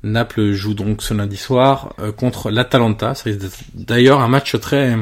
[0.03, 3.15] Naples joue donc ce lundi soir euh, contre l'Atalanta.
[3.15, 4.95] Ça risque d'être d'ailleurs un match très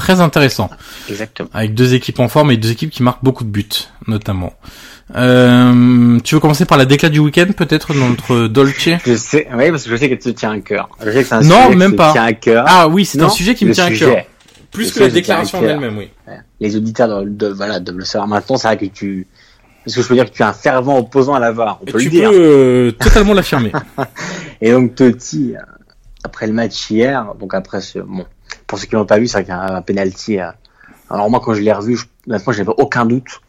[0.00, 0.70] très intéressant
[1.08, 1.48] Exactement.
[1.52, 3.68] avec deux équipes en forme et deux équipes qui marquent beaucoup de buts
[4.06, 4.54] notamment.
[5.16, 8.88] Euh, tu veux commencer par la déclat du week-end peut-être dans notre Dolce?
[9.04, 10.88] Je sais, oui, parce que je sais qu'elle te tient à cœur.
[11.04, 12.12] Je sais que c'est un Non, sujet même qui pas.
[12.12, 12.64] tient à cœur.
[12.68, 14.16] Ah oui, c'est un sujet qui me tient à cœur.
[14.70, 16.10] Plus Le que la déclaration en elle-même, oui.
[16.60, 18.56] Les auditeurs doivent, doivent- voilà, doivent le savoir maintenant.
[18.56, 19.26] C'est vrai que tu,
[19.84, 21.78] parce que je peux dire que tu es un fervent opposant à la VAR.
[21.82, 22.30] On peut tu le dire.
[22.30, 23.72] peux euh, totalement l'affirmer.
[24.60, 25.60] Et donc Totti, euh,
[26.22, 28.26] après le match hier, donc après ce, bon,
[28.66, 30.38] pour ceux qui l'ont pas vu, c'est vrai qu'il y a un penalty.
[30.38, 33.40] alors moi quand je l'ai revu, je, honnêtement j'avais aucun doute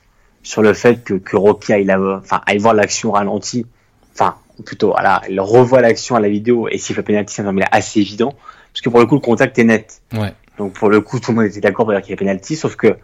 [0.43, 3.65] sur le fait que, que Rocky aille, enfin, aille voir l'action ralentie,
[4.13, 4.35] enfin,
[4.65, 7.65] plutôt, voilà, il revoit l'action à la vidéo et s'il fait penalty, ça me semblait
[7.71, 8.33] assez évident,
[8.73, 10.01] parce que pour le coup, le contact est net.
[10.13, 10.33] Ouais.
[10.57, 12.55] Donc pour le coup, tout le monde était d'accord pour dire qu'il y a penalty,
[12.55, 12.97] sauf que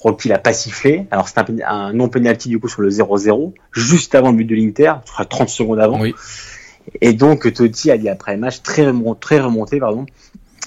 [0.00, 1.06] Rocky l'a pas sifflé.
[1.10, 4.44] Alors c'est un, un non penalty du coup sur le 0-0, juste avant le but
[4.44, 4.94] de l'Inter,
[5.28, 6.00] 30 secondes avant.
[6.00, 6.14] Oui.
[7.00, 10.06] Et donc Totti a dit après le match très remonté, très remonté pardon.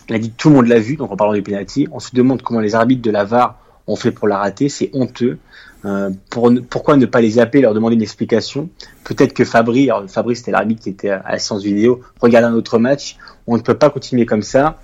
[0.10, 2.14] Il a dit tout le monde l'a vu, donc en parlant du penalty, on se
[2.14, 5.38] demande comment les arbitres de la VAR ont fait pour la rater, c'est honteux.
[5.86, 8.70] Euh, pour, pourquoi ne pas les appeler, leur demander une explication?
[9.04, 12.54] Peut-être que Fabri, alors Fabri c'était l'arbitre qui était à la séance vidéo, regarde un
[12.54, 13.18] autre match.
[13.48, 14.80] On ne peut pas continuer comme ça.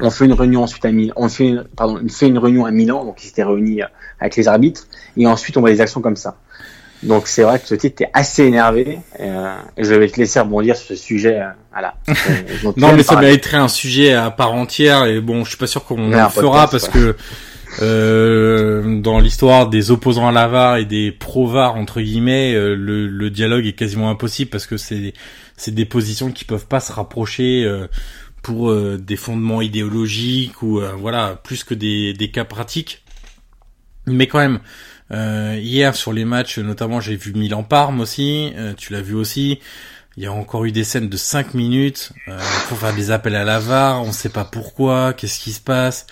[0.00, 2.64] On fait une réunion ensuite à Milan, on fait une, pardon, on fait une réunion
[2.64, 3.82] à Milan, donc ils s'étaient réunis
[4.18, 4.86] avec les arbitres,
[5.16, 6.36] et ensuite on voit des actions comme ça.
[7.02, 10.40] Donc c'est vrai que ce titre était assez énervé euh, et je vais te laisser
[10.40, 11.40] rebondir sur ce sujet.
[11.40, 11.94] Euh, voilà.
[12.76, 15.84] non mais ça mériterait un sujet à part entière et bon je suis pas sûr
[15.84, 17.16] qu'on le fera parce que
[17.82, 23.30] euh, dans l'histoire des opposants à l'avare et des pro-var entre guillemets, euh, le, le,
[23.30, 25.14] dialogue est quasiment impossible parce que c'est
[25.56, 27.86] c'est des positions qui peuvent pas se rapprocher euh,
[28.42, 33.04] pour des fondements idéologiques ou voilà plus que des, des cas pratiques.
[34.06, 34.60] Mais quand même,
[35.10, 39.58] hier sur les matchs, notamment j'ai vu Milan Parme aussi, tu l'as vu aussi.
[40.16, 42.36] Il y a encore eu des scènes de 5 minutes euh,
[42.68, 46.06] pour faire des appels à la VAR, on sait pas pourquoi, qu'est-ce qui se passe.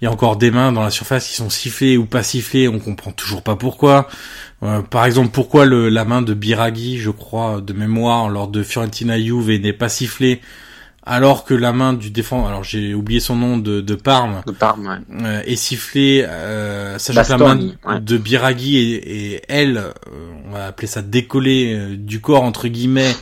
[0.00, 2.68] Il y a encore des mains dans la surface qui sont sifflées ou pas sifflées,
[2.68, 4.06] on comprend toujours pas pourquoi.
[4.62, 9.18] Euh, par exemple, pourquoi la main de Biraghi, je crois, de mémoire, lors de Fiorentina
[9.18, 10.42] Juve n'est pas sifflée
[11.08, 14.52] alors que la main du défenseur, alors j'ai oublié son nom de, de Parme, de
[14.52, 19.92] Parme euh, est sifflée, euh, sachant que la main de Biraghi et, et elle, euh,
[20.46, 23.16] on va appeler ça décoller euh, du corps entre guillemets,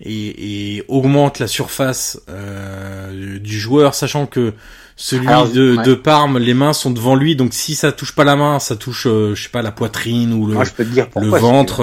[0.00, 4.52] et, et augmente la surface du joueur, sachant que
[4.96, 8.36] celui de, de Parme, les mains sont devant lui, donc si ça touche pas la
[8.36, 11.28] main, ça touche, je sais pas, la poitrine ou le, je peux te dire le
[11.28, 11.82] ventre.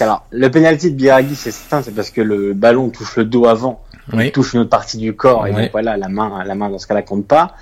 [0.00, 3.44] Alors, le penalty de Biraghi, c'est certain, c'est parce que le ballon touche le dos
[3.44, 3.82] avant
[4.18, 6.78] il touche une autre partie du corps et donc voilà la main la main dans
[6.78, 7.54] ce cas-là compte pas.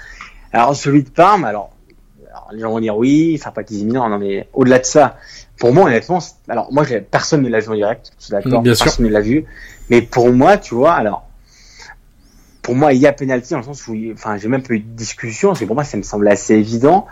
[0.53, 1.71] Alors celui de Parme, alors,
[2.53, 5.17] les gens vont dire oui, sympathie imminent, non mais au-delà de ça,
[5.59, 9.05] pour moi honnêtement, alors moi personne ne l'a vu en direct, je suis d'accord, personne
[9.05, 9.45] ne l'a vu,
[9.91, 11.27] mais pour moi tu vois alors
[12.63, 14.81] pour moi il y a pénalty dans le sens où enfin j'ai même pas eu
[14.81, 17.07] de discussion, c'est pour moi ça me semble assez évident.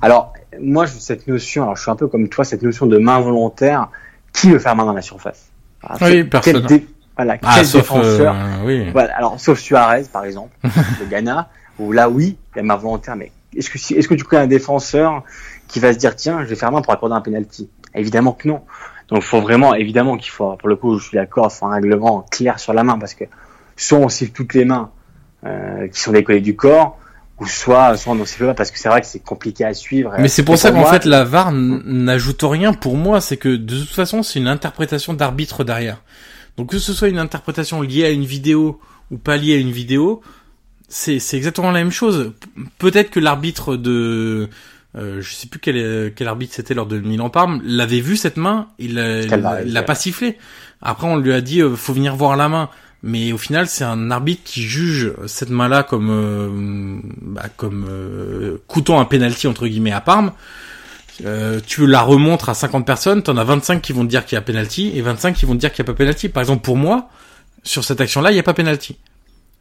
[0.00, 3.20] Alors moi cette notion, alors je suis un peu comme toi cette notion de main
[3.20, 3.88] volontaire,
[4.32, 5.48] qui veut faire main dans la surface?
[6.00, 6.66] Oui, personne.
[7.16, 8.34] Voilà, ah, quel défenseur.
[8.34, 8.90] Euh, oui.
[8.90, 11.48] Voilà, alors sauf Suarez par exemple de Ghana
[11.78, 14.42] où là oui, il y a ma volontaire mais est-ce que est-ce que tu connais
[14.42, 15.22] un défenseur
[15.68, 17.68] qui va se dire tiens, je vais faire main pour accorder un penalty?
[17.94, 18.62] Évidemment que non.
[19.08, 21.66] Donc il faut vraiment évidemment qu'il faut pour le coup, je suis d'accord, il faut
[21.66, 23.24] un règlement clair sur la main parce que
[23.76, 24.90] soit on siffle toutes les mains
[25.44, 26.98] euh, qui sont décollées du corps
[27.38, 29.74] ou soit soit on ne siffle pas parce que c'est vrai que c'est compliqué à
[29.74, 30.14] suivre.
[30.18, 33.80] Mais c'est pour ça qu'en fait la VAR n'ajoute rien pour moi, c'est que de
[33.80, 36.00] toute façon, c'est une interprétation d'arbitre derrière.
[36.56, 38.80] Donc que ce soit une interprétation liée à une vidéo
[39.10, 40.22] ou pas liée à une vidéo,
[40.88, 42.32] c'est exactement la même chose.
[42.78, 44.48] Peut-être que l'arbitre de
[44.94, 48.36] euh, je sais plus quel, quel arbitre c'était lors de Milan Parme, l'avait vu cette
[48.36, 50.36] main, il l'a pas sifflé.
[50.82, 52.68] Après on lui a dit euh, faut venir voir la main,
[53.02, 58.58] mais au final c'est un arbitre qui juge cette main-là comme euh, bah, comme euh,
[58.66, 60.32] coûtant un penalty entre guillemets à Parme.
[61.24, 64.36] Euh, tu la remontres à 50 personnes, t'en as 25 qui vont te dire qu'il
[64.36, 66.28] y a penalty et 25 qui vont te dire qu'il n'y a pas penalty.
[66.28, 67.08] Par exemple, pour moi,
[67.62, 68.96] sur cette action-là, il n'y a pas penalty.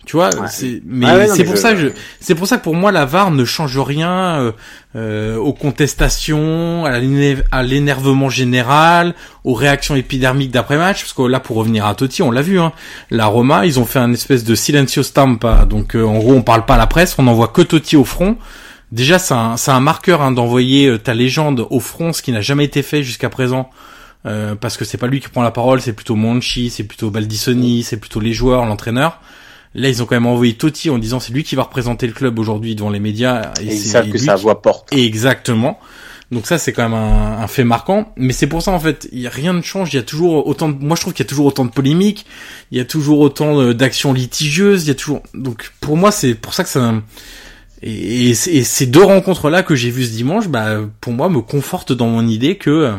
[0.05, 3.05] Tu vois, c'est mais c'est pour ça que c'est pour ça que pour moi la
[3.05, 4.51] VAR ne change rien euh,
[4.95, 11.57] euh aux contestations, à l'énervement général, aux réactions épidermiques d'après match parce que là pour
[11.57, 12.72] revenir à Totti, on l'a vu hein,
[13.12, 15.66] la Roma, ils ont fait un espèce de silencio stampa.
[15.66, 18.05] Donc euh, en gros, on parle pas à la presse, on envoie que Totti au
[18.05, 18.38] front.
[18.92, 22.42] Déjà, c'est un, un, marqueur hein, d'envoyer euh, ta légende au front, ce qui n'a
[22.42, 23.70] jamais été fait jusqu'à présent.
[24.26, 27.10] Euh, parce que c'est pas lui qui prend la parole, c'est plutôt Monchi, c'est plutôt
[27.10, 29.20] Baldissoni, c'est plutôt les joueurs, l'entraîneur.
[29.74, 32.14] Là, ils ont quand même envoyé Totti en disant c'est lui qui va représenter le
[32.14, 33.54] club aujourd'hui devant les médias.
[33.62, 34.92] Et, ils savent que sa voix porte.
[34.92, 35.80] Exactement.
[36.30, 38.12] Donc ça, c'est quand même un, un, fait marquant.
[38.18, 39.94] Mais c'est pour ça, en fait, y a, rien ne change.
[39.94, 40.84] Il y a toujours autant de...
[40.84, 42.26] Moi, je trouve qu'il y a toujours autant de polémiques.
[42.72, 44.86] Il y a toujours autant d'actions litigieuses.
[44.86, 45.24] Il y a toujours...
[45.34, 46.94] Donc, pour moi, c'est pour ça que ça
[47.84, 52.07] et, ces deux rencontres-là que j'ai vues ce dimanche, bah, pour moi, me confortent dans
[52.07, 52.95] mon idée que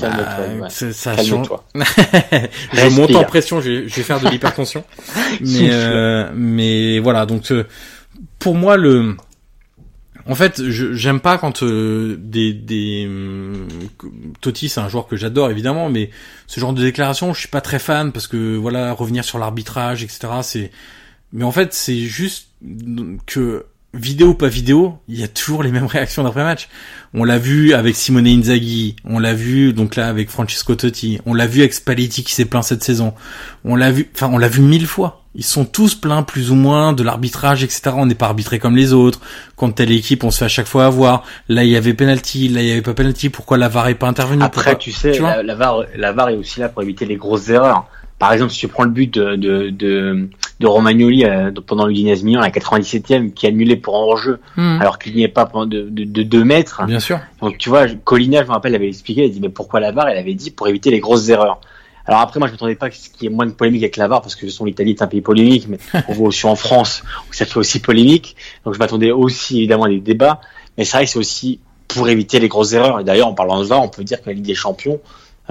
[0.00, 1.48] bah, ça change.
[1.74, 4.84] je monte en pression, je, vais faire de l'hypertension.
[5.40, 7.64] mais, euh, mais voilà, donc euh,
[8.38, 9.16] pour moi le,
[10.26, 13.08] en fait, j'aime pas quand euh, des, des
[14.40, 16.10] Totti, c'est un joueur que j'adore évidemment, mais
[16.46, 20.02] ce genre de déclaration, je suis pas très fan parce que voilà, revenir sur l'arbitrage,
[20.02, 20.28] etc.
[20.42, 20.70] C'est
[21.32, 22.48] mais en fait, c'est juste
[23.26, 26.68] que vidéo pas vidéo, il y a toujours les mêmes réactions d'après match.
[27.14, 31.34] On l'a vu avec Simone Inzaghi, on l'a vu donc là avec Francesco Totti, on
[31.34, 33.14] l'a vu avec Spalletti qui s'est plaint cette saison.
[33.64, 35.24] On l'a vu, enfin on l'a vu mille fois.
[35.34, 37.92] Ils sont tous pleins plus ou moins de l'arbitrage, etc.
[37.94, 39.20] On n'est pas arbitré comme les autres.
[39.54, 41.22] Contre telle équipe, on se fait à chaque fois avoir.
[41.48, 43.28] Là, il y avait penalty, là, il y avait pas penalty.
[43.28, 46.36] Pourquoi la VAR est pas intervenue Après, tu sais, la, la, VAR, la VAR est
[46.36, 47.86] aussi là pour éviter les grosses erreurs.
[48.18, 50.28] Par exemple, si tu prends le but de, de, de,
[50.60, 54.80] de Romagnoli euh, pendant l'Udinese Milan, la 97e, qui est annulé pour un hors-jeu, hmm.
[54.80, 56.82] alors qu'il n'y est pas de, de, de 2 mètres.
[56.86, 57.20] Bien sûr.
[57.40, 60.08] Donc tu vois, Colina, je me rappelle, avait expliqué, a dit mais pourquoi la VAR
[60.08, 61.60] Elle avait dit pour éviter les grosses erreurs.
[62.06, 63.96] Alors après, moi, je m'attendais pas à ce qu'il y ait moins de polémique avec
[63.98, 65.78] la VAR, parce que son l'Italie est un pays polémique, mais
[66.08, 68.34] on voit aussi en France où ça fait aussi polémique.
[68.64, 70.40] Donc je m'attendais aussi évidemment à des débats,
[70.76, 73.00] mais c'est vrai que c'est aussi pour éviter les grosses erreurs.
[73.00, 75.00] Et d'ailleurs, en parlant de VAR, on peut dire que la Ligue des Champions,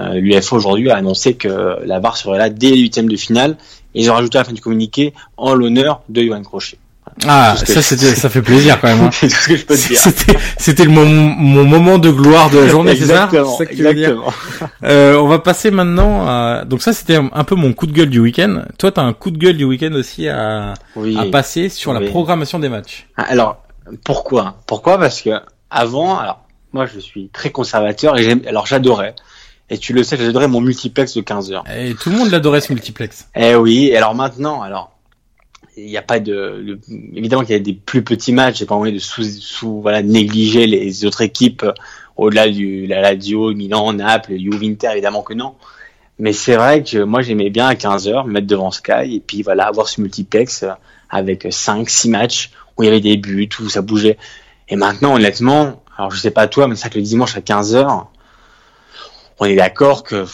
[0.00, 3.56] euh, l'UEFA aujourd'hui a annoncé que la VAR serait là dès les huitièmes de finale,
[3.98, 6.78] et ils ont rajouté à la fin du communiqué en l'honneur de Johan Crochet.
[7.26, 9.00] Ah, ça, c'était, ça fait plaisir quand même.
[9.00, 9.10] Hein.
[9.12, 9.98] c'est tout ce que je peux te dire.
[9.98, 13.72] C'était, c'était le mon, mon moment de gloire de la journée, c'est ça, ça que
[13.72, 14.32] exactement.
[14.84, 16.64] Euh, on va passer maintenant à...
[16.64, 18.62] Donc ça, c'était un peu mon coup de gueule du week-end.
[18.78, 22.60] Toi, t'as un coup de gueule du week-end aussi à, à passer sur la programmation
[22.60, 23.08] des matchs.
[23.16, 23.64] Ah, alors,
[24.04, 24.58] pourquoi?
[24.66, 24.98] Pourquoi?
[24.98, 25.30] Parce que
[25.70, 28.42] avant, alors, moi, je suis très conservateur et j'aime...
[28.46, 29.16] Alors, j'adorais.
[29.70, 31.64] Et tu le sais, j'adorais mon multiplex de 15 heures.
[31.70, 33.28] Et tout le monde l'adorait ce multiplex.
[33.34, 34.98] Eh oui, alors maintenant, alors
[35.78, 36.78] il n'y a pas de,
[37.14, 40.02] évidemment qu'il y a des plus petits matchs, j'ai pas envie de sous, sous voilà
[40.02, 41.72] négliger les autres équipes euh,
[42.16, 45.54] au-delà du la Lazio, Milan, Naples, Juve, évidemment que non.
[46.18, 49.42] Mais c'est vrai que moi j'aimais bien à 15 heures mettre devant Sky et puis
[49.42, 50.70] voilà avoir ce multiplex euh,
[51.10, 54.18] avec 5 6 matchs où il y avait des buts, où ça bougeait.
[54.68, 57.40] Et maintenant honnêtement, alors je sais pas toi mais c'est vrai que le dimanche à
[57.40, 58.10] 15 heures
[59.40, 60.26] on est d'accord que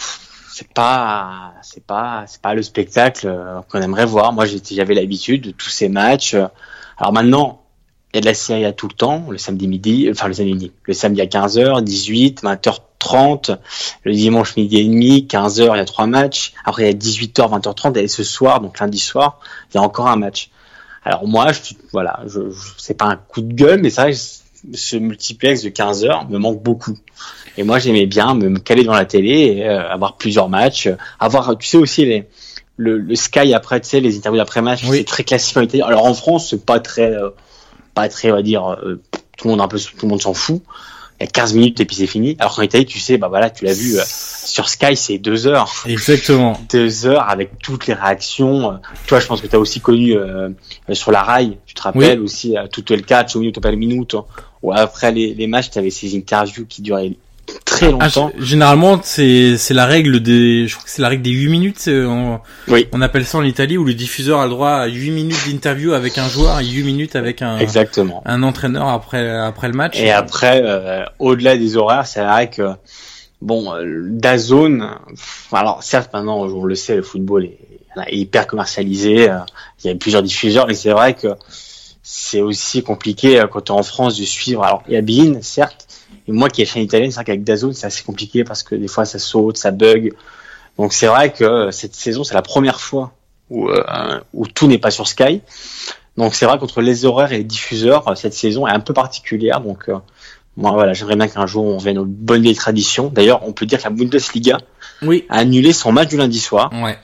[0.55, 4.31] c'est pas c'est pas c'est pas le spectacle euh, qu'on aimerait voir.
[4.33, 6.35] Moi j'avais l'habitude de tous ces matchs.
[6.97, 7.61] Alors maintenant
[8.13, 10.33] il y a de la série à tout le temps, le samedi midi, enfin le
[10.33, 13.57] samedi midi, le samedi à 15h, 18, 20h30,
[14.03, 16.53] le dimanche midi et demi, 15h il y a trois matchs.
[16.63, 19.39] Après il y a 18h, 20h30 et ce soir donc lundi soir
[19.69, 20.49] il y a encore un match.
[21.03, 21.59] Alors moi je
[21.91, 22.39] voilà je,
[22.77, 24.13] c'est pas un coup de gueule mais vrai
[24.73, 26.97] ce multiplex de 15 heures me manque beaucoup.
[27.57, 30.97] Et moi, j'aimais bien me, caler dans la télé, et, euh, avoir plusieurs matchs, euh,
[31.19, 32.27] avoir, tu sais aussi les,
[32.77, 35.83] le, le Sky après, tu sais, les interviews d'après match, c'est très classique en Italie.
[35.83, 37.29] Alors en France, c'est pas très, euh,
[37.93, 38.77] pas très, on va dire,
[39.37, 40.61] tout le monde un peu, tout le monde s'en fout.
[41.21, 42.35] Il y a 15 minutes et puis c'est fini.
[42.39, 45.73] Alors qu'en Italie, tu sais, bah voilà, tu l'as vu sur Sky, c'est deux heures.
[45.87, 46.59] Exactement.
[46.69, 48.81] deux heures avec toutes les réactions.
[49.07, 50.13] Toi, je pense que tu as aussi connu
[50.91, 54.27] sur la rail, tu te rappelles aussi tout le catch au minuto per minuto.
[54.71, 57.13] Après les, les matchs, tu avais ces interviews qui duraient
[57.63, 58.31] très ah, longtemps.
[58.39, 61.83] généralement, c'est c'est la règle des, je crois que c'est la règle des 8 minutes.
[61.87, 62.87] On, oui.
[62.91, 65.93] on appelle ça en Italie où le diffuseur a le droit à 8 minutes d'interview
[65.93, 69.99] avec un joueur et 8 minutes avec un exactement un entraîneur après après le match.
[69.99, 72.71] Et après, euh, au-delà des horaires, c'est vrai que
[73.41, 74.89] bon, euh, Dazone.
[75.51, 77.57] Alors certes, maintenant on le sait, le football est,
[78.11, 79.29] hyper commercialisé.
[79.29, 79.37] Euh,
[79.83, 81.27] il y a plusieurs diffuseurs, mais c'est vrai que
[82.07, 84.63] c'est aussi compliqué quand tu es en France de suivre.
[84.63, 85.87] Alors il y a Bein, certes,
[86.27, 88.75] et moi qui ai chaîne italienne, c'est vrai qu'avec Dazone, c'est assez compliqué parce que
[88.75, 90.13] des fois ça saute, ça bug.
[90.77, 93.13] Donc c'est vrai que euh, cette saison, c'est la première fois
[93.49, 95.41] où, euh, où tout n'est pas sur Sky.
[96.15, 98.93] Donc c'est vrai qu'entre les horaires et les diffuseurs, euh, cette saison est un peu
[98.93, 99.59] particulière.
[99.61, 99.89] Donc
[100.57, 103.07] moi voilà, j'aimerais bien qu'un jour on revienne aux bonnes vieilles traditions.
[103.07, 104.59] D'ailleurs, on peut dire que la Bundesliga
[105.01, 105.25] oui.
[105.29, 106.71] a annulé son match du lundi soir.
[106.71, 106.99] Ouais.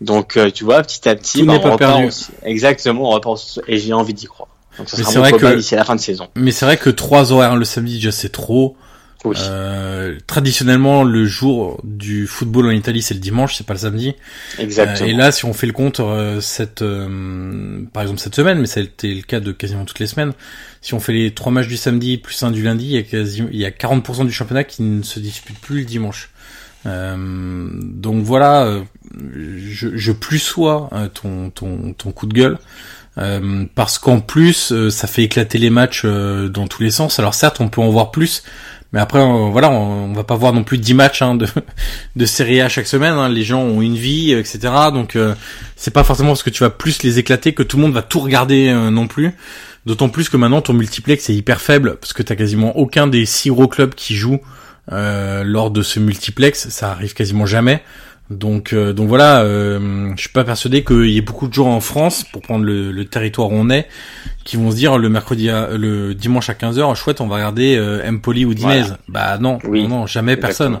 [0.00, 2.10] Donc tu vois, petit à petit, bah, pas perdu.
[2.42, 4.48] exactement, on repense et j'ai envie d'y croire.
[4.78, 6.28] Donc ça c'est vrai que d'ici la fin de saison.
[6.36, 8.76] Mais c'est vrai que trois horaires le samedi déjà c'est trop.
[9.24, 9.36] Oui.
[9.40, 14.14] Euh, traditionnellement, le jour du football en Italie, c'est le dimanche, c'est pas le samedi.
[14.58, 15.08] Exactement.
[15.08, 18.60] Euh, et là, si on fait le compte, euh, cette, euh, par exemple cette semaine,
[18.60, 20.32] mais ça a été le cas de quasiment toutes les semaines,
[20.80, 23.02] si on fait les trois matchs du samedi plus un du lundi, il y a
[23.02, 26.30] quasi, il y a 40% du championnat qui ne se dispute plus le dimanche.
[26.84, 28.80] donc voilà,
[29.34, 32.58] je, je plus sois ton, ton, ton coup de gueule.
[33.18, 37.18] Euh, parce qu'en plus euh, ça fait éclater les matchs euh, dans tous les sens.
[37.18, 38.42] Alors certes on peut en voir plus,
[38.92, 41.46] mais après voilà on, va pas voir non plus 10 matchs hein, de,
[42.16, 43.14] de Serie A chaque semaine.
[43.14, 43.30] Hein.
[43.30, 44.58] Les gens ont une vie, etc.
[44.92, 45.16] Donc
[45.76, 48.02] c'est pas forcément parce que tu vas plus les éclater que tout le monde va
[48.02, 49.32] tout regarder non plus.
[49.86, 53.24] D'autant plus que maintenant ton multiplex est hyper faible parce que t'as quasiment aucun des
[53.24, 54.40] six gros clubs qui jouent
[54.90, 56.68] lors de ce multiplex.
[56.68, 57.82] Ça arrive quasiment jamais.
[58.28, 61.68] Donc, euh, donc voilà, euh, je suis pas persuadé qu'il y ait beaucoup de gens
[61.68, 63.86] en France, pour prendre le, territoire où on est,
[64.44, 68.08] qui vont se dire le mercredi, le dimanche à 15h, chouette, on va regarder euh,
[68.08, 68.84] Empoli ou Dinez.
[69.08, 70.80] Bah non, non, jamais personne.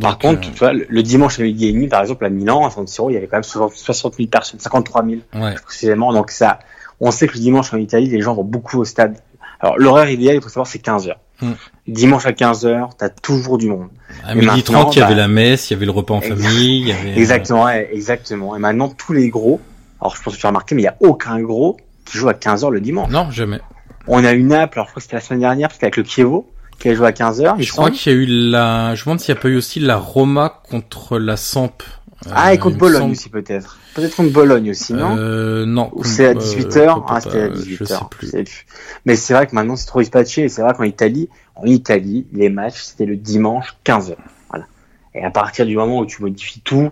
[0.00, 2.66] par contre, euh, tu vois, le dimanche à midi et demi, par exemple, à Milan,
[2.66, 5.54] à San Siro, il y avait quand même 60 000 personnes, 53 000 ouais.
[5.62, 6.12] précisément.
[6.14, 6.58] Donc ça,
[7.00, 9.18] On sait que le dimanche en Italie, les gens vont beaucoup au stade.
[9.60, 11.20] Alors l'horaire idéal, il faut savoir, c'est 15 heures.
[11.40, 11.52] Hmm.
[11.86, 13.88] Dimanche à 15 heures, t'as toujours du monde.
[14.24, 16.14] À midi maintenant, 30, il y avait bah, la messe, il y avait le repas
[16.14, 17.12] en famille, il y avait...
[17.12, 18.56] euh, Exactement, ouais, exactement.
[18.56, 19.60] Et maintenant, tous les gros,
[20.00, 22.28] alors je pense que tu as remarqué, mais il y a aucun gros qui joue
[22.28, 23.10] à 15 heures le dimanche.
[23.10, 23.60] Non, jamais.
[24.08, 26.04] On a une Naples, alors je crois que c'était la semaine dernière, c'était avec le
[26.04, 27.54] Chievo, qui a joué à 15 heures.
[27.58, 28.94] il Je crois qu'il y a eu la...
[28.94, 31.82] Je me demande s'il n'y a pas eu aussi la Roma contre la Samp.
[32.30, 33.78] Ah, Euh, et contre Bologne semble- aussi peut-être.
[33.94, 35.90] Peut-être contre Bologne aussi, non Euh, non.
[35.94, 37.78] Ou c'est à Euh, 18h pas- Ah, c'était à pas- 18h.
[37.78, 38.26] Je sais plus.
[38.26, 38.66] je sais plus.
[39.06, 42.26] Mais c'est vrai que maintenant c'est trop dispatché et c'est vrai qu'en Italie, en Italie,
[42.32, 44.16] les matchs c'était le dimanche 15h.
[44.50, 44.66] Voilà.
[45.14, 46.90] Et à partir du moment où tu modifies tout,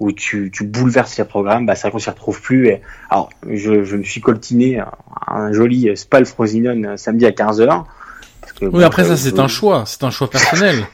[0.00, 2.68] où tu, tu bouleverses les programmes, bah c'est vrai qu'on s'y retrouve plus.
[2.68, 2.80] Et...
[3.10, 4.90] Alors, je, je me suis coltiné un,
[5.28, 7.84] un joli Spal Frosinone euh, samedi à 15h.
[8.60, 9.84] Que, Oui, après ça, euh, c'est un choix.
[9.86, 10.86] C'est un choix personnel.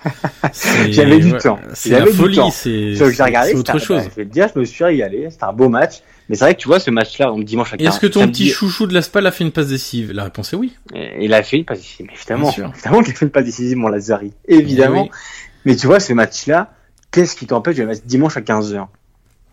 [0.91, 1.59] J'avais du ouais, temps.
[1.75, 2.37] C'est J'avais la du folie.
[2.37, 2.51] temps.
[2.51, 3.99] C'est regardé, autre chose.
[4.03, 5.29] bah, je vais te dire, je me suis régalé.
[5.31, 5.97] C'était un beau match.
[6.29, 8.21] Mais c'est vrai que tu vois ce match-là, donc dimanche à 15 Est-ce que ton
[8.21, 10.13] samedi- petit chouchou de la SPAL a fait une passe décisive?
[10.13, 10.75] La réponse est oui.
[10.95, 12.43] Et Il a fait une passe décisive, évidemment.
[12.45, 12.73] Bien sûr.
[12.75, 14.33] Évidemment qu'il a fait une passe décisive, mon Lazari.
[14.47, 15.07] Évidemment.
[15.07, 15.19] Eh oui.
[15.65, 16.73] Mais tu vois, ce match-là,
[17.11, 18.87] qu'est-ce qui t'empêche de le mettre dimanche à 15h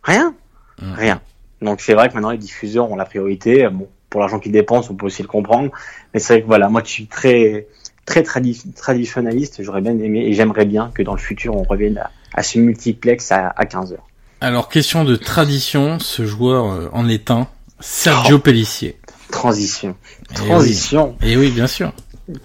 [0.03, 0.35] Rien.
[0.81, 0.93] Mm.
[0.93, 1.21] Rien.
[1.63, 3.67] Donc c'est vrai que maintenant les diffuseurs ont la priorité.
[3.71, 5.71] Bon, pour l'argent qu'ils dépensent, on peut aussi le comprendre.
[6.13, 7.65] Mais c'est vrai que voilà, moi je suis très
[8.07, 9.61] très tradi- traditionnaliste.
[9.61, 12.57] J'aurais bien aimé et j'aimerais bien que dans le futur on revienne à, à ce
[12.57, 13.97] multiplex à, à 15h.
[14.41, 17.41] Alors, question de tradition, ce joueur euh, en est un.
[17.49, 17.73] Oh.
[17.79, 18.97] Sergio Pellissier.
[19.31, 19.95] Transition.
[20.31, 21.15] Eh Transition.
[21.21, 21.31] oui.
[21.31, 21.93] Et oui, bien sûr.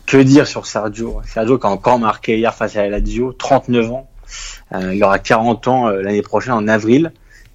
[0.06, 1.20] Que dire sur Sergio?
[1.26, 4.08] Sergio qui a encore marqué hier face à la Lazio, 39 ans.
[4.74, 7.12] Euh, il aura 40 ans euh, l'année prochaine en avril,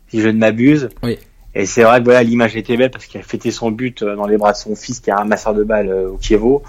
[0.09, 0.89] si je ne m'abuse.
[1.03, 1.17] Oui.
[1.55, 4.27] Et c'est vrai que voilà, l'image était belle parce qu'il a fêté son but dans
[4.27, 6.61] les bras de son fils qui est ramasseur de balles au Kievo.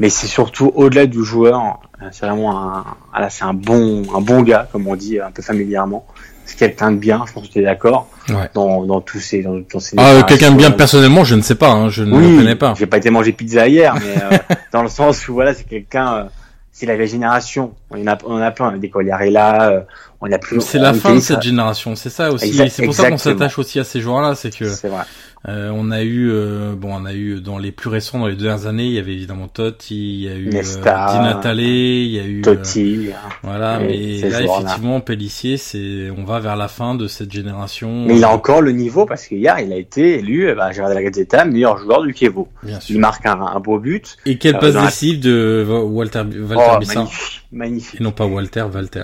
[0.00, 2.84] Mais c'est surtout au-delà du joueur, euh, c'est vraiment un,
[3.28, 6.06] c'est un bon, un bon gars, comme on dit un peu familièrement.
[6.44, 8.50] C'est quelqu'un de bien, je pense que tu es d'accord, Ouais.
[8.54, 10.76] dans, dans tous ces, dans, dans ces Ah, euh, quelqu'un de bien déclarations.
[10.76, 11.70] personnellement, je ne sais pas.
[11.70, 12.74] Hein, je ne le connais pas.
[12.76, 16.14] J'ai pas été manger pizza hier, mais euh, dans le sens où voilà, c'est quelqu'un,
[16.14, 16.24] euh,
[16.72, 17.72] c'est la vieille génération.
[17.90, 19.80] On en a, on en a plein, on a des Colliarella, euh,
[20.20, 20.60] on a plus.
[20.60, 22.52] C'est la fin de cette génération, c'est ça aussi.
[22.70, 25.02] C'est pour ça qu'on s'attache aussi à ces joueurs-là, c'est que C'est vrai.
[25.48, 28.36] Euh, on a eu, euh, bon, on a eu dans les plus récents, dans les
[28.36, 31.18] deux dernières années, il y avait évidemment Totti, il y a eu euh, Nesta, Di
[31.18, 33.08] Natale, il y a eu, euh, Totti.
[33.12, 33.28] hein.
[33.42, 33.80] voilà.
[33.80, 38.04] Mais là, effectivement, Pellissier, c'est, on va vers la fin de cette génération.
[38.06, 40.80] Mais il a encore le niveau parce qu'hier, il a été élu, euh, bah, j'ai
[40.80, 42.48] regardé la Gazzetta, meilleur joueur du Kievo.
[42.62, 42.94] bien sûr.
[42.94, 44.16] Il marque un, un beau but.
[44.26, 48.00] Et quelle Euh, passe la- décisive de Walter, Walter Oh, magnifique, magnifique.
[48.00, 49.02] Et non pas Walter, Walter.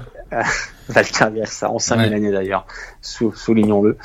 [0.94, 2.14] Walter Bielsa, en 5000 Ouais.
[2.16, 2.66] années d'ailleurs,
[3.02, 3.96] sou- soulignons-le.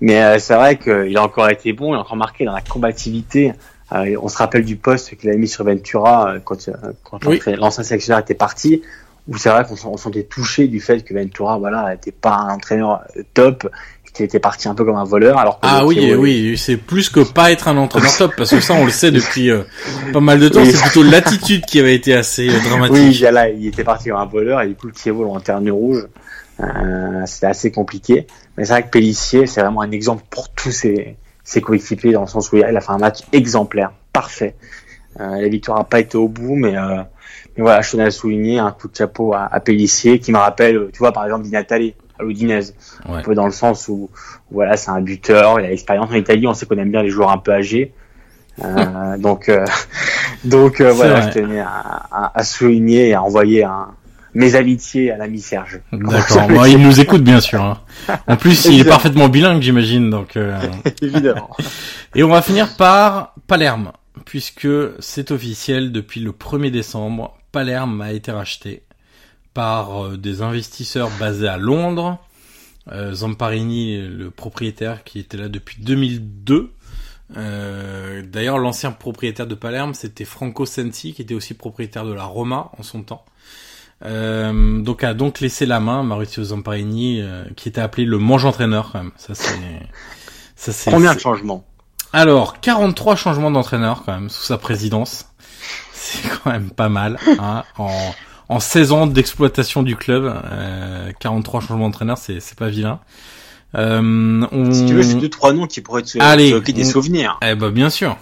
[0.00, 2.60] Mais euh, c'est vrai qu'il a encore été bon, il a encore marqué dans la
[2.60, 3.52] combativité.
[3.92, 7.24] Euh, on se rappelle du poste qu'il a mis sur Ventura euh, quand, euh, quand
[7.26, 7.40] Oui.
[7.58, 8.82] l'ancien sélectionneur était parti,
[9.28, 12.54] où c'est vrai qu'on s'en- sentait touché du fait que Ventura, voilà, n'était pas un
[12.54, 13.68] entraîneur euh, top,
[14.12, 15.38] qu'il était parti un peu comme un voleur.
[15.38, 18.60] Alors que Ah oui, oui, c'est plus que pas être un entraîneur top, parce que
[18.60, 19.62] ça, on le sait depuis euh,
[20.12, 20.60] pas mal de temps.
[20.60, 20.70] Oui.
[20.72, 22.96] C'est plutôt l'attitude qui avait été assez euh, dramatique.
[22.96, 25.70] Oui, voilà, il était parti comme un voleur et du coup le Kievo l'a internu
[25.70, 26.06] rouge.
[26.60, 28.26] Euh, C'était assez compliqué.
[28.56, 32.22] Mais c'est vrai que Pellissier, c'est vraiment un exemple pour tous ses, ses coéquipiers dans
[32.22, 34.56] le sens où il a il a fait un match exemplaire, parfait.
[35.18, 36.96] Euh, la victoire n'a pas été au bout, mais, euh,
[37.56, 40.38] mais voilà, je tenais à souligner un coup de chapeau à, à Pellissier qui me
[40.38, 42.74] rappelle, tu vois, par exemple, Di Natale à l'Udinese.
[43.08, 43.18] Ouais.
[43.18, 44.10] Un peu dans le sens où,
[44.50, 47.10] voilà, c'est un buteur, il a l'expérience en Italie, on sait qu'on aime bien les
[47.10, 47.92] joueurs un peu âgés.
[48.62, 49.64] Euh, donc, euh,
[50.44, 51.32] donc euh, voilà, vrai.
[51.32, 51.68] je tenais à,
[52.10, 53.88] à, à souligner et à envoyer un,
[54.34, 55.80] mes amitiés à l'ami Serge.
[55.92, 56.46] D'accord.
[56.48, 57.62] Bon, il nous écoute bien sûr.
[57.62, 57.78] hein.
[58.26, 60.10] En plus, il est parfaitement bilingue, j'imagine.
[60.10, 60.36] Donc,
[61.02, 61.50] Évidemment.
[62.14, 63.92] et on va finir par Palerme,
[64.26, 64.68] puisque
[64.98, 67.36] c'est officiel depuis le 1er décembre.
[67.52, 68.84] Palerme a été racheté
[69.60, 72.16] par euh, des investisseurs basés à Londres.
[72.90, 76.72] Euh, Zamparini, le propriétaire, qui était là depuis 2002.
[77.36, 82.24] Euh, D'ailleurs, l'ancien propriétaire de Palerme, c'était Franco Sensi, qui était aussi propriétaire de la
[82.24, 83.26] Roma en son temps.
[84.02, 88.92] Euh, donc a donc laissé la main Maurizio Zamparini, euh, qui était appelé le mange-entraîneur
[88.92, 89.12] quand même.
[89.18, 89.60] Ça c'est,
[90.56, 90.90] ça c'est.
[90.90, 91.66] Combien de changements?
[92.14, 95.26] Alors 43 changements d'entraîneur quand même sous sa présidence.
[95.92, 97.18] C'est quand même pas mal.
[97.38, 97.90] Hein, en
[98.50, 102.98] en 16 ans d'exploitation du club, euh, 43 changements d'entraîneur, c'est c'est pas vilain.
[103.76, 104.72] Euh, on...
[104.72, 107.38] Si tu veux, j'ai deux, trois noms qui pourraient te Allez, évoquer des on- souvenirs.
[107.42, 108.16] Eh ben bien sûr.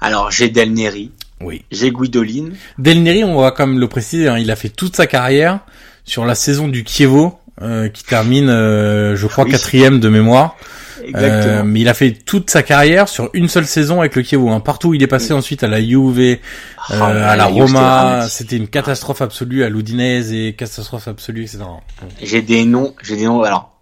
[0.00, 1.64] Alors, j'ai Del Neri, Oui.
[1.70, 2.50] j'ai Guidolin.
[2.78, 5.60] Del Neri, on va quand même le préciser, hein, il a fait toute sa carrière
[6.04, 9.50] sur la saison du Kievo, euh, qui termine, euh, je crois, Oui.
[9.52, 10.56] quatrième de mémoire.
[11.04, 11.52] Exactement.
[11.58, 14.50] Euh, mais il a fait toute sa carrière sur une seule saison avec le Kievo.
[14.50, 14.60] Hein.
[14.60, 16.36] Partout où il est passé ensuite à la Juve, euh,
[16.90, 18.32] Ah, à la Roma, dramatique.
[18.32, 21.60] c'était une catastrophe absolue à l'Udinese et catastrophe absolue, etc.
[22.22, 23.78] J'ai des noms, j'ai des noms, alors,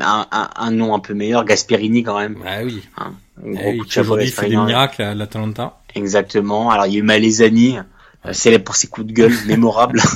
[0.00, 2.36] un, un, un nom un peu meilleur, Gasperini quand même.
[2.46, 2.82] Ah oui.
[2.98, 3.12] Un
[3.46, 5.78] Eh gros coup de aujourd'hui fait des miracles à l'Atalanta.
[5.94, 6.70] Exactement.
[6.70, 7.78] Alors, il y a eu Malesani,
[8.26, 10.00] euh, célèbre pour ses coups de gueule mémorables.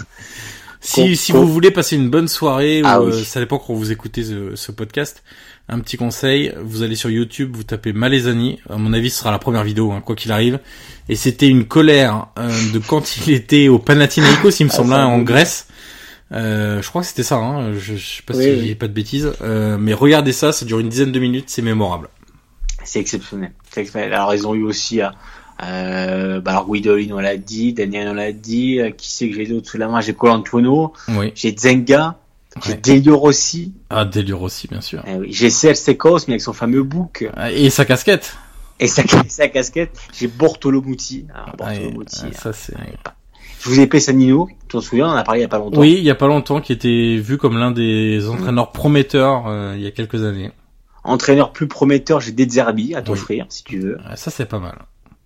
[0.81, 3.25] Si, si vous voulez passer une bonne soirée, Ah ou, oui.
[3.25, 5.25] ça dépend quand vous écoutez ce, ce podcast,
[5.69, 9.31] un petit conseil, vous allez sur YouTube, vous tapez Malesani, à mon avis ce sera
[9.31, 10.61] la première vidéo, hein, quoi qu'il arrive,
[11.09, 14.93] et c'était une colère euh, de quand il était au Panathinaikos, il me Ah, semble,
[14.95, 15.19] hein, en.
[15.21, 15.67] Grèce.
[16.33, 18.67] Euh, je crois que c'était ça, hein, je, je sais pas Oui, si oui.
[18.69, 21.63] j'ai pas de bêtises, euh, mais regardez ça, ça dure une dizaine de minutes, c'est
[21.63, 22.09] mémorable.
[22.85, 23.53] C'est exceptionnel.
[23.95, 25.09] Alors, ils ont eu aussi, euh,
[25.63, 29.37] euh, bah, alors Guidolin, on l'a dit, Daniel, on l'a dit, euh, qui c'est que
[29.37, 30.01] j'ai d'autre sous la main?
[30.01, 31.33] J'ai Colantuono, Oui.
[31.35, 32.19] j'ai Zenga,
[32.65, 32.79] j'ai Ouais.
[32.79, 35.03] Delio Rossi, Ah, Délure aussi, bien sûr.
[35.07, 38.37] eh oui, j'ai Sekos, mais avec son fameux bouc, Ah, Et sa casquette.
[38.81, 41.27] et sa, sa casquette, j'ai Bortolo Muti.
[41.35, 42.31] Alors, Bortolo Ouais, Muti, ah, hein.
[42.35, 42.75] ça c'est...
[43.61, 45.49] Je vous ai payé Sanino, tu t'en souviens, on en a parlé il y a
[45.49, 45.81] pas longtemps.
[45.81, 49.75] Oui, il y a pas longtemps, qui était vu comme l'un des entraîneurs prometteurs euh,
[49.77, 50.53] il y a quelques années.
[51.03, 53.05] Entraîneur plus prometteur, j'ai Dezerbi à Oui.
[53.05, 53.99] t'offrir, si tu veux.
[54.05, 54.79] Ah, Ça c'est pas mal.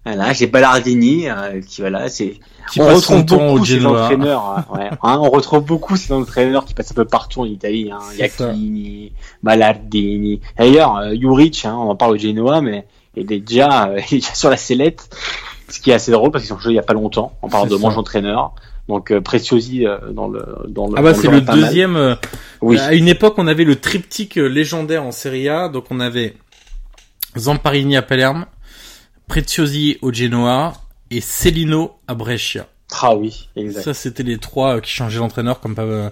[0.05, 2.41] Voilà, j'ai Ballardini, euh, qui voilà, c'est,
[2.73, 4.91] Qui on retrouve au beaucoup ces entraîneurs, hein, ouais.
[5.03, 8.01] Hein, on retrouve beaucoup ces entraîneurs qui passent un peu partout en Italie, hein.
[8.19, 9.13] Iacchini,
[9.45, 10.41] Ballardini.
[10.59, 14.17] D'ailleurs, euh, Juric, hein, on en parle au Genoa, mais il est déjà, euh, il
[14.17, 15.09] est déjà sur la sellette,
[15.69, 17.35] ce qui est assez drôle parce qu'ils sont joués il y a pas longtemps.
[17.43, 18.53] On parle de mange entraîneur.
[18.89, 21.95] Donc euh, Preziosi euh, dans le dans le Ah bah c'est le deuxième.
[21.97, 22.15] euh,
[22.61, 22.79] Oui.
[22.81, 25.69] À une époque, on avait le triptyque euh, légendaire en Serie A.
[25.69, 26.35] Donc on avait
[27.39, 28.47] Zamparini à Palerme,
[29.33, 30.75] Preziosi au Genoa
[31.11, 32.67] et Celino à Brescia.
[33.01, 33.83] Ah oui, exact.
[33.83, 36.11] Ça c'était les trois euh, qui changeaient d'entraîneur comme euh,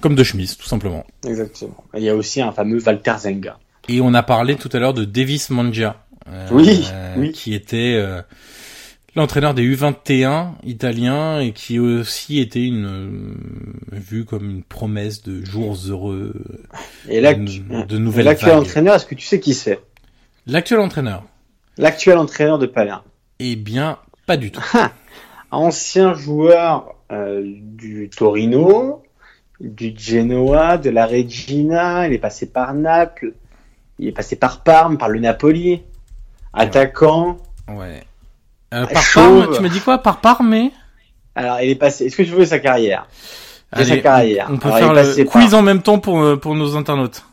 [0.00, 1.04] comme de chemise tout simplement.
[1.26, 1.74] Exactement.
[1.96, 3.58] Il y a aussi un fameux Walter Zenga.
[3.88, 6.06] Et on a parlé tout à l'heure de Davis Mangia.
[6.28, 6.84] euh, Oui,
[7.16, 7.32] oui.
[7.32, 8.00] Qui était
[9.16, 13.34] l'entraîneur des U21 italiens et qui aussi était une euh,
[13.90, 16.34] vu comme une promesse de jours heureux.
[17.08, 19.80] Et là, de, tu- de et nouvelles l'actuel entraîneur, est-ce que tu sais qui c'est?
[20.46, 21.24] L'actuel entraîneur
[21.78, 23.02] L'actuel entraîneur de Palerme.
[23.38, 24.62] Eh bien, pas du tout.
[25.50, 29.02] Ancien joueur euh, du Torino,
[29.60, 33.34] du Genoa, de la Regina, il est passé par Naples,
[33.98, 35.82] il est passé par Parme, par le Napoli,
[36.52, 37.38] attaquant.
[37.68, 38.02] Ouais.
[38.74, 39.42] Euh, par Ah, Chauve.
[39.44, 39.98] Parme, tu m'as dit quoi?
[39.98, 40.70] Par Parme, mais?
[41.34, 42.06] Alors, il est passé.
[42.06, 43.06] Est-ce que tu veux sa carrière?
[43.72, 44.48] Sa carrière.
[44.50, 47.24] on peut Alors, faire le quiz par- en même temps pour, euh, pour nos internautes.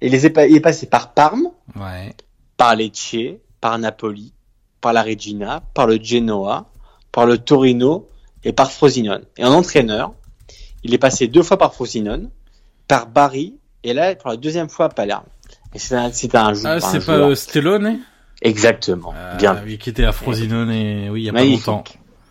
[0.00, 2.14] Il est, il est passé par Parme, Ouais.
[2.56, 3.16] par Lecce,
[3.62, 4.34] par Napoli,
[4.82, 6.66] par la Regina, par le Genoa,
[7.12, 8.06] par le Torino
[8.44, 9.22] et par Frosinone.
[9.38, 10.12] Et en entraîneur,
[10.84, 12.28] il est passé deux fois par Frosinone,
[12.88, 13.54] par Bari
[13.84, 15.24] et là pour la deuxième fois à Palerme.
[15.74, 17.28] Et c'est un, c'est un, Ah, c'est pas joueur.
[17.30, 18.00] euh, Stellone
[18.42, 19.14] Exactement.
[19.16, 19.62] Ah, Bien.
[19.64, 21.64] Oui, qui était à Frosinone et oui, il y a Magnifique.
[21.64, 21.84] pas longtemps.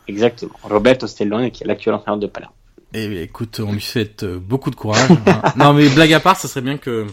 [0.07, 0.51] Exactement.
[0.63, 2.51] Roberto Stellone qui est l'actuel entraîneur de Palerme.
[2.93, 5.09] Et écoute, on lui souhaite euh, beaucoup de courage.
[5.25, 5.41] hein.
[5.55, 7.07] non, mais blague à part, ça serait bien que,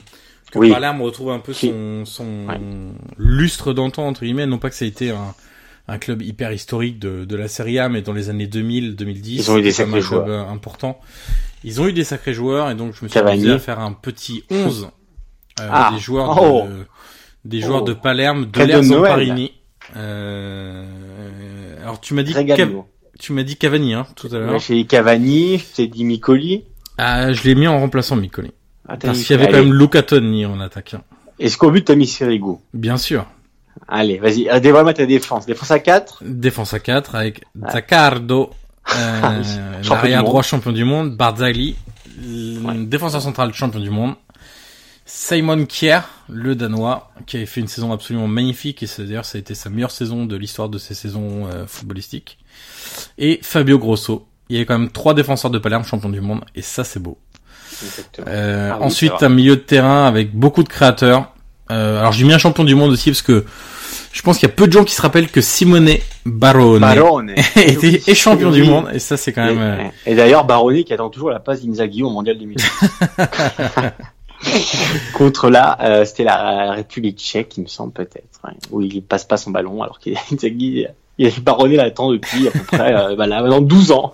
[0.51, 0.71] que Oui.
[0.71, 2.59] Palerme retrouve un peu son, son Ouais.
[3.19, 4.47] lustre d'antan, entre guillemets.
[4.47, 5.35] Non pas que ça a été un,
[5.89, 9.37] un club hyper historique de, de la Serie A, mais dans les années 2000, 2010,
[9.47, 11.01] Ils ont eu des sacrés un club euh, important.
[11.65, 13.93] Ils ont eu des sacrés joueurs, et donc je me suis amusé à faire un
[13.93, 14.89] petit 11
[15.61, 15.91] euh, Ah.
[15.93, 16.67] des joueurs Oh.
[16.69, 16.87] De,
[17.45, 17.87] des joueurs Oh.
[17.87, 18.83] de Palerme, de l'ère.
[18.83, 19.53] Zamparini.
[19.97, 20.85] Euh,
[21.83, 22.85] alors tu m'as dit Cav-
[23.19, 24.59] tu m'as dit Cavani hein, tout à l'heure.
[24.61, 26.65] J'ai dit Cavani, je t'ai dit Micoli.
[26.99, 28.51] Ah, je l'ai mis en remplaçant Micoli.
[28.89, 30.95] Ah, Parce qu'il y avait quand même Luca Toni en attaque.
[30.95, 31.03] hein.
[31.39, 32.55] Est-ce qu'au but t'as mis Sirigu?
[32.75, 33.27] Bien sûr.
[33.87, 35.47] Allez, vas-y, euh, dévoile-moi ta défense.
[35.47, 38.51] Défense à 4 Défense à 4 avec Zaccardo,
[38.91, 40.43] euh, Ah champion du l'arrière droit monde.
[40.45, 41.77] champion du monde, Barzagli,
[42.25, 42.75] l- Ouais.
[42.87, 44.15] défenseur central champion du monde,
[45.07, 49.41] Simon Kier, le danois, qui avait fait une saison absolument magnifique et d'ailleurs ça a
[49.41, 52.39] été sa meilleure saison de l'histoire de ses saisons euh, footballistiques,
[53.17, 54.27] et Fabio Grosso.
[54.51, 57.01] Il y avait quand même trois défenseurs de Palerme champion du monde et ça c'est
[57.01, 57.19] beau.
[58.27, 61.33] Euh, Ah oui, ensuite, un milieu de terrain avec beaucoup de créateurs.
[61.71, 63.45] Euh, alors j'ai mis un champion du monde aussi parce que
[64.11, 65.91] je pense qu'il y a peu de gens qui se rappellent que Simone
[66.25, 67.35] Barone Barone.
[67.57, 70.85] était est champion du monde et ça c'est quand même euh, Et, et d'ailleurs, Baroni
[70.85, 72.57] qui attend toujours la passe d'Inzaghi au mondial 2000.
[75.15, 79.25] Contre là, euh, c'était la République tchèque, il me semble peut-être, ouais, où il passe
[79.25, 80.87] pas son ballon alors qu'il Inzaghi,
[81.19, 84.13] il Baroni l'attend depuis à peu près euh, bah là, maintenant 12 ans.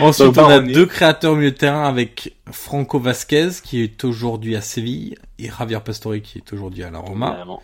[0.00, 4.04] Ensuite, Donc, on a deux créateurs au milieu de terrain avec Franco Vasquez qui est
[4.04, 7.32] aujourd'hui à Séville et Javier Pastore qui est aujourd'hui à la Roma.
[7.32, 7.62] Vraiment.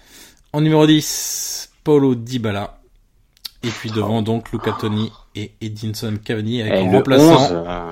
[0.52, 2.78] En numéro 10, Paulo Dybala.
[3.64, 7.90] Et puis devant donc Luca Toni et Edinson Cavani avec Et en remplaçant 11, euh,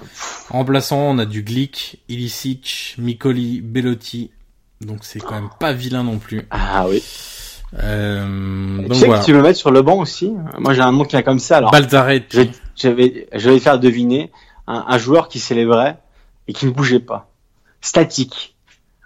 [0.51, 4.33] En remplaçant, on a du Glick, Ilicic, Micoli, Bellotti.
[4.81, 6.43] Donc c'est quand même pas vilain non plus.
[6.51, 7.05] ah oui.
[7.79, 9.21] Euh, tu donc sais voilà.
[9.21, 10.33] que tu veux mettre sur le banc aussi?
[10.59, 11.59] Moi j'ai un nom qui est comme ça.
[11.59, 12.37] Alors, Balzaretti.
[12.77, 14.33] je, je vais, je vais faire deviner
[14.66, 15.99] un, un joueur qui célébrait
[16.49, 17.31] et qui ne bougeait pas.
[17.81, 18.57] Statique.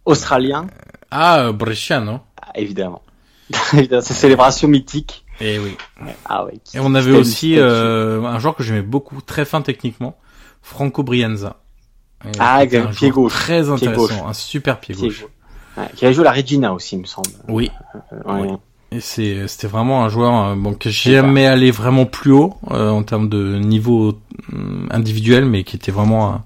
[0.06, 0.66] Australien,
[1.10, 2.20] Ah, euh, Brescia, non?
[2.40, 3.02] Ah, évidemment.
[3.52, 5.24] Ces célébrations mythiques.
[5.40, 5.76] Et oui.
[6.26, 6.54] Ah ouais.
[6.74, 10.16] Et on avait aussi euh, un joueur que j'aimais beaucoup, très fin techniquement,
[10.62, 11.56] Franco Brianza.
[12.26, 13.32] Et Ah, un pied gauche.
[13.32, 14.12] Très Pied intéressant, gauche.
[14.26, 15.20] un super pied Pied gauche.
[15.22, 15.30] gauche.
[15.76, 17.28] Ouais, qui avait joué la Regina aussi, il me semble.
[17.48, 17.70] Oui.
[18.26, 18.40] Ouais.
[18.42, 18.48] Oui.
[18.92, 22.90] Et c'est c'était vraiment un joueur euh, bon que jamais allé vraiment plus haut euh,
[22.90, 24.18] en termes de niveau
[24.52, 26.44] euh, individuel, mais qui était vraiment un,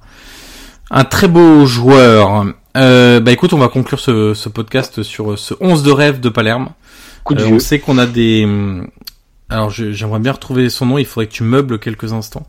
[0.90, 2.46] un très beau joueur.
[2.76, 6.28] Euh, bah écoute, on va conclure ce, ce podcast sur ce 11 de rêve de
[6.28, 6.70] Palerme.
[7.24, 8.88] Coup de Euh, on sait qu'on a des hum,
[9.50, 10.96] alors j'aimerais bien retrouver son nom.
[10.98, 12.46] Il faudrait que tu meubles quelques instants.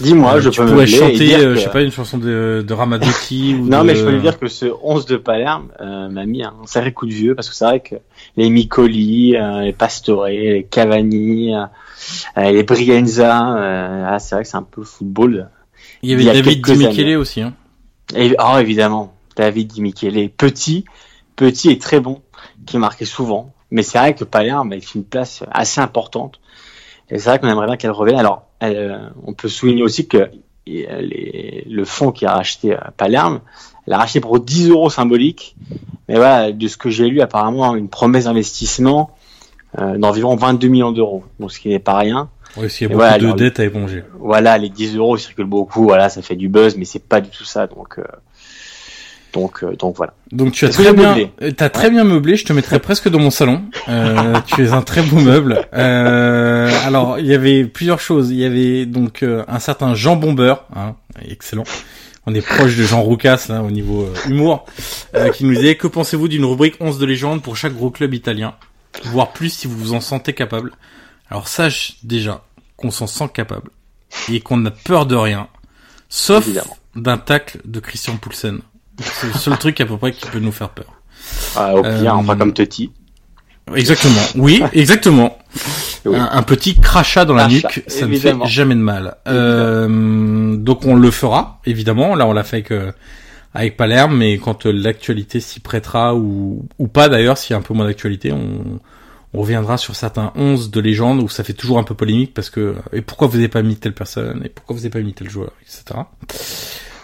[0.00, 2.64] Dis-moi, Euh, je tu peux pourrais chanter, euh, que- je sais pas, une chanson de,
[2.66, 5.68] de Ramadotti ou Non, de- mais je peux lui dire que ce 11 de Palerme
[5.80, 7.96] euh, m'a mis un sacré coup de vieux parce que c'est vrai que
[8.36, 11.52] les Micoli, euh, les Pastore, les Cavani,
[12.36, 13.38] les Brienza,
[14.08, 15.48] ah, c'est vrai que c'est un peu le football.
[16.02, 16.76] il y avait il y a David Di.
[16.76, 17.42] Michele aussi.
[17.42, 17.52] Hein.
[18.16, 20.84] Et, oh, évidemment, David Di Michele, petit,
[21.36, 22.22] petit et très bon,
[22.66, 23.52] qui marquait souvent.
[23.70, 26.40] Mais c'est vrai que Palerme a fait une place assez importante.
[27.10, 28.18] Et c'est vrai qu'on aimerait bien qu'elle revienne.
[28.18, 30.28] Alors, elle, euh, on peut souligner aussi que euh,
[30.66, 33.40] les- le fonds qui a racheté euh, Palerme,
[33.86, 35.56] elle a racheté pour 10 euros symboliques.
[36.08, 39.10] Mais voilà, de ce que j'ai lu, apparemment, une promesse d'investissement
[39.78, 41.24] euh, d'environ 22 millions d'euros.
[41.38, 42.28] Donc, ce qui n'est pas rien.
[42.56, 44.02] Ouais, parce qu'il y a beaucoup voilà, de alors, dettes à éponger.
[44.18, 45.84] Voilà, les 10 euros circulent beaucoup.
[45.84, 47.66] Voilà, ça fait du buzz, mais c'est pas du tout ça.
[47.68, 48.02] Donc, euh,
[49.32, 50.14] donc, euh, donc voilà.
[50.32, 52.36] Donc tu as très bien, meublé euh, t'as très bien meublé.
[52.36, 53.62] Je te mettrais presque dans mon salon.
[53.88, 55.66] Euh, tu es un très beau meuble.
[55.74, 58.30] Euh, alors il y avait plusieurs choses.
[58.30, 60.94] Il y avait donc euh, un certain Jean Bomber, hein,
[61.28, 61.64] excellent.
[62.26, 64.66] On est proche de Jean Roucas là au niveau euh, humour,
[65.14, 68.12] euh, qui nous disait que pensez-vous d'une rubrique 11 de légende pour chaque gros club
[68.14, 68.54] italien,
[69.04, 70.72] voire plus si vous vous en sentez capable.
[71.30, 72.44] Alors sache déjà
[72.76, 73.70] qu'on s'en sent capable
[74.30, 75.48] et qu'on n'a peur de rien,
[76.08, 76.76] sauf Évidemment.
[76.94, 78.60] d'un tacle de Christian Poulsen.
[79.00, 80.86] C'est le seul truc à peu près qui peut nous faire peur.
[81.56, 82.90] Ah, au pire, Euh, enfin comme Totti.
[83.74, 84.20] Exactement.
[84.36, 85.38] Oui, exactement.
[86.06, 86.16] Oui.
[86.16, 88.44] Un, un petit crachat dans la nuque, ça évidemment.
[88.44, 89.16] ne fait jamais de mal.
[89.28, 92.14] Euh, donc on le fera, évidemment.
[92.14, 92.90] Là, on l'a fait avec, euh,
[93.52, 97.58] avec Palerme, mais quand euh, l'actualité s'y prêtera ou, ou pas d'ailleurs, s'il y a
[97.58, 98.80] un peu moins d'actualité, on,
[99.34, 102.48] on reviendra sur certains 11 de légende où ça fait toujours un peu polémique parce
[102.48, 105.12] que et pourquoi vous n'avez pas mis telle personne et pourquoi vous n'avez pas mis
[105.12, 106.00] tel joueur, etc.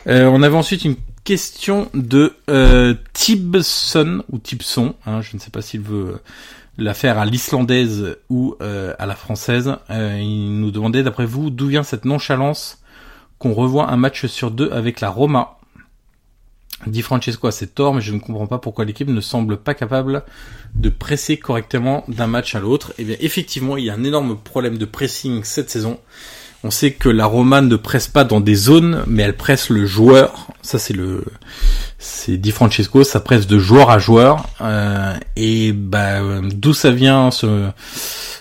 [0.07, 5.61] On avait ensuite une question de euh, Tibson ou Tibson, hein, je ne sais pas
[5.61, 6.21] s'il veut
[6.79, 9.75] la faire à l'islandaise ou euh, à la française.
[9.91, 12.81] Euh, il nous demandait, d'après vous, d'où vient cette nonchalance
[13.41, 15.59] qu'on revoit un match sur deux avec la Roma?
[16.87, 19.75] Di Francesco a ses torts, mais je ne comprends pas pourquoi l'équipe ne semble pas
[19.75, 20.23] capable
[20.77, 22.93] de presser correctement d'un match à l'autre.
[22.99, 25.99] Et bien, effectivement, il y a un énorme problème de pressing cette saison.
[26.67, 29.87] On sait que la Roma ne presse pas dans des zones, mais elle presse le
[29.87, 30.49] joueur.
[30.63, 31.23] Ça, c'est le,
[31.97, 34.49] c'est Di Francesco, ça presse de joueur à joueur.
[34.61, 37.69] Euh, et bah, d'où ça vient ce,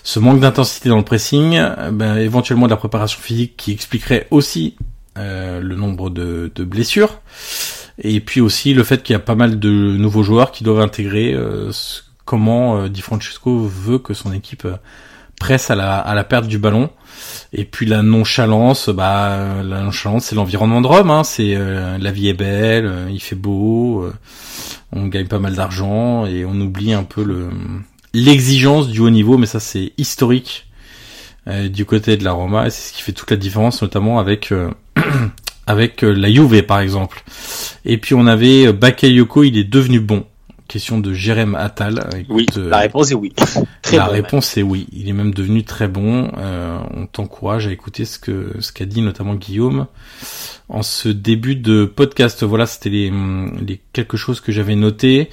[0.02, 1.56] ce manque d'intensité dans le pressing?
[1.92, 4.74] Ben, Éventuellement de la préparation physique qui expliquerait aussi
[5.16, 7.20] euh, le nombre de, de blessures.
[7.98, 10.80] Et puis aussi le fait qu'il y a pas mal de nouveaux joueurs qui doivent
[10.80, 11.70] intégrer euh,
[12.24, 14.76] comment euh, Di Francesco veut que son équipe euh,
[15.38, 16.90] presse à la, à la perte du ballon.
[17.52, 22.12] Et puis la nonchalance, bah la nonchalance c'est l'environnement de Rome, hein, c'est euh, la
[22.12, 24.12] vie est belle, euh, il fait beau, euh,
[24.92, 27.48] on gagne pas mal d'argent et on oublie un peu le
[28.12, 30.66] l'exigence du haut niveau, mais ça c'est historique
[31.48, 34.18] euh, du côté de la Roma et c'est ce qui fait toute la différence, notamment
[34.18, 34.70] avec euh,
[35.66, 37.22] avec la Juve par exemple.
[37.84, 40.26] Et puis on avait Bakayoko, il est devenu bon.
[40.68, 42.08] Question de Jérém Attal.
[42.18, 43.32] Écoute, Oui, euh, la réponse est oui.
[43.82, 44.86] Très la réponse est oui.
[44.92, 46.30] Il est même devenu très bon.
[46.38, 49.86] Euh, on t'encourage à écouter ce que ce qu'a dit notamment Guillaume
[50.68, 52.42] en ce début de podcast.
[52.42, 53.12] Voilà, c'était les,
[53.64, 55.30] les quelque chose que j'avais noté.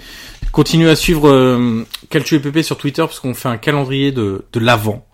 [0.51, 4.45] Continuez à suivre euh, Calcio et PP sur Twitter parce qu'on fait un calendrier de
[4.53, 5.05] de l'avant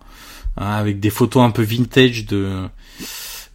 [0.58, 2.68] hein, avec des photos un peu vintage de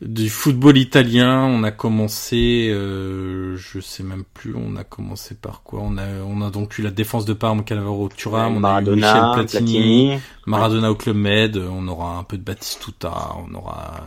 [0.01, 1.45] du football italien.
[1.45, 5.79] On a commencé, euh, je sais même plus, on a commencé par quoi?
[5.83, 8.85] On a on a donc eu la défense de Parme, Cannavaro, Thuram, on a eu
[8.95, 10.19] Michel Platini, Platini.
[10.45, 14.05] Maradona au Club Med, on aura un peu de Batistuta, on aura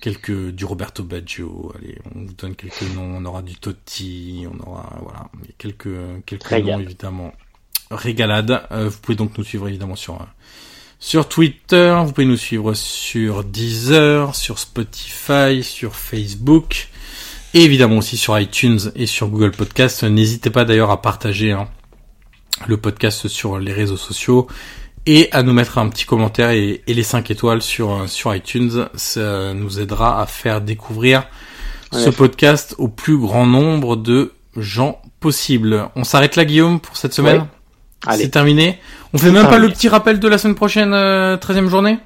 [0.00, 4.68] quelques du Roberto Baggio, allez, on vous donne quelques noms, on aura du Totti, on
[4.68, 5.28] aura voilà,
[5.58, 5.88] quelques
[6.24, 6.76] quelques Régal.
[6.78, 7.32] noms évidemment.
[7.90, 8.66] Régalade.
[8.72, 10.24] Euh, vous pouvez donc nous suivre évidemment sur euh,
[11.06, 16.88] sur Twitter, vous pouvez nous suivre sur Deezer, sur Spotify, sur Facebook,
[17.54, 20.02] et évidemment aussi sur iTunes et sur Google Podcast.
[20.02, 21.68] N'hésitez pas d'ailleurs à partager hein,
[22.66, 24.48] le podcast sur les réseaux sociaux
[25.06, 28.34] et à nous mettre un petit commentaire et, et les 5 étoiles sur, euh, sur
[28.34, 28.88] iTunes.
[28.96, 31.28] Ça nous aidera à faire découvrir
[31.92, 35.88] ce podcast au plus grand nombre de gens possible.
[35.94, 37.46] On s'arrête là Guillaume pour cette semaine
[38.06, 38.18] Ouais.
[38.18, 38.78] C'est terminé.
[39.16, 41.98] On fait même pas le petit rappel de la semaine prochaine, euh, 13e journée?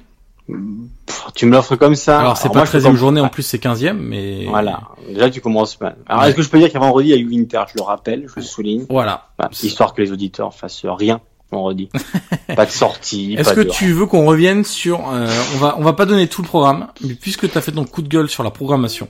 [1.35, 2.21] Tu me l'offres comme ça.
[2.21, 4.45] Alors c'est pas 13e journée, en plus c'est 15e, mais...
[4.47, 4.79] Voilà,
[5.09, 5.97] déjà tu commences mal.
[6.07, 7.83] Alors est-ce que je peux dire qu'à vendredi il y a eu Inter, je le
[7.83, 8.85] rappelle, je le souligne.
[8.89, 9.27] Voilà.
[9.37, 11.19] Bah, histoire que les auditeurs fassent rien
[11.51, 11.89] vendredi.
[12.55, 13.35] pas de sortie.
[13.37, 15.09] Est-ce que tu veux qu'on revienne sur...
[15.11, 17.73] Euh, on va on va pas donner tout le programme, mais puisque tu as fait
[17.73, 19.09] ton coup de gueule sur la programmation,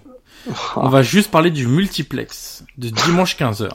[0.76, 3.70] on va juste parler du multiplex de dimanche 15h.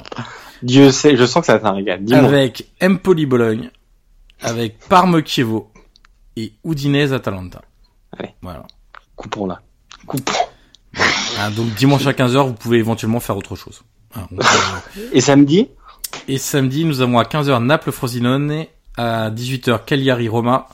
[0.62, 2.02] Dieu sait, je sens que ça va être un régal.
[2.12, 3.70] Avec Empoli Bologne,
[4.40, 5.70] avec Parme Chievo
[6.36, 7.62] et Udinese Atalanta.
[8.18, 8.30] Allez.
[8.42, 8.66] Voilà.
[9.16, 9.60] Coupons là.
[10.06, 10.32] Coupons.
[11.38, 13.82] Ah, donc dimanche à 15h, vous pouvez éventuellement faire autre chose.
[14.14, 14.42] Ah, peut-
[15.12, 15.68] Et samedi?
[16.28, 18.64] Et samedi, nous avons à 15h Naples Frosinone,
[18.96, 20.68] à 18h Cagliari Roma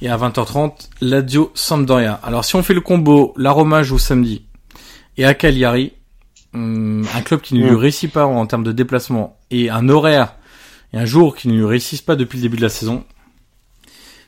[0.00, 2.20] et à 20h30 Lazio Sampdoria.
[2.22, 4.44] Alors si on fait le combo, la Roma joue samedi
[5.16, 5.92] et à Cagliari,
[6.54, 7.76] hum, un club qui ne lui Mm.
[7.76, 10.34] réussit pas en termes de déplacement et un horaire
[10.92, 13.04] et un jour qui ne lui réussissent pas depuis le début de la saison.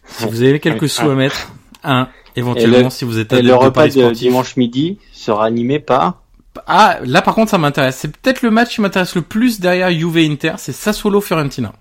[0.07, 1.53] Si vous avez quelques sous à mettre,
[1.85, 5.79] un éventuellement le- si vous êtes Et adepte le repas de dimanche midi sera animé
[5.81, 6.23] par
[6.67, 7.97] Ah, là par contre ça m'intéresse.
[7.97, 11.73] C'est peut-être le match qui m'intéresse le plus derrière Juve Inter, c'est Sassuolo Fiorentina.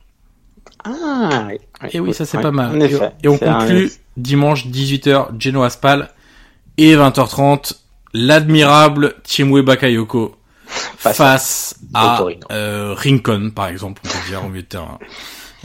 [0.83, 1.57] Ah oui.
[1.91, 2.81] Et oui, ça c'est Ouais, pas mal.
[2.81, 3.11] Effet.
[3.23, 6.09] Et on un- conclut dimanche 18h Genoa Spal
[6.77, 7.73] et 20h30
[8.13, 10.35] l'admirable Chimwe Bakayoko
[10.67, 12.39] face, Face à Torino.
[12.51, 14.99] euh, Rincon par exemple, on peut dire au milieu de terrain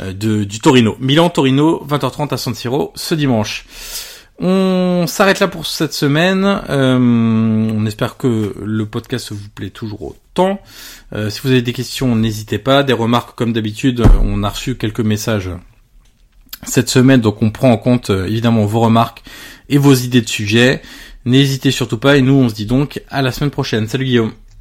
[0.00, 0.96] euh, de, du Torino.
[1.00, 3.66] Milan-Torino 20h30 à San Siro ce dimanche.
[4.38, 6.44] On s'arrête là pour cette semaine.
[6.68, 10.60] Euh, on espère que le podcast vous plaît toujours autant.
[11.12, 12.82] Euh, si vous avez des questions, n'hésitez pas.
[12.82, 15.50] Des remarques, comme d'habitude, on a reçu quelques messages
[16.64, 19.22] cette semaine, donc on prend en compte euh, évidemment vos remarques
[19.68, 20.80] et vos idées de sujets.
[21.24, 23.86] N'hésitez surtout pas et nous on se dit donc à la semaine prochaine.
[23.88, 24.32] Salut Guillaume.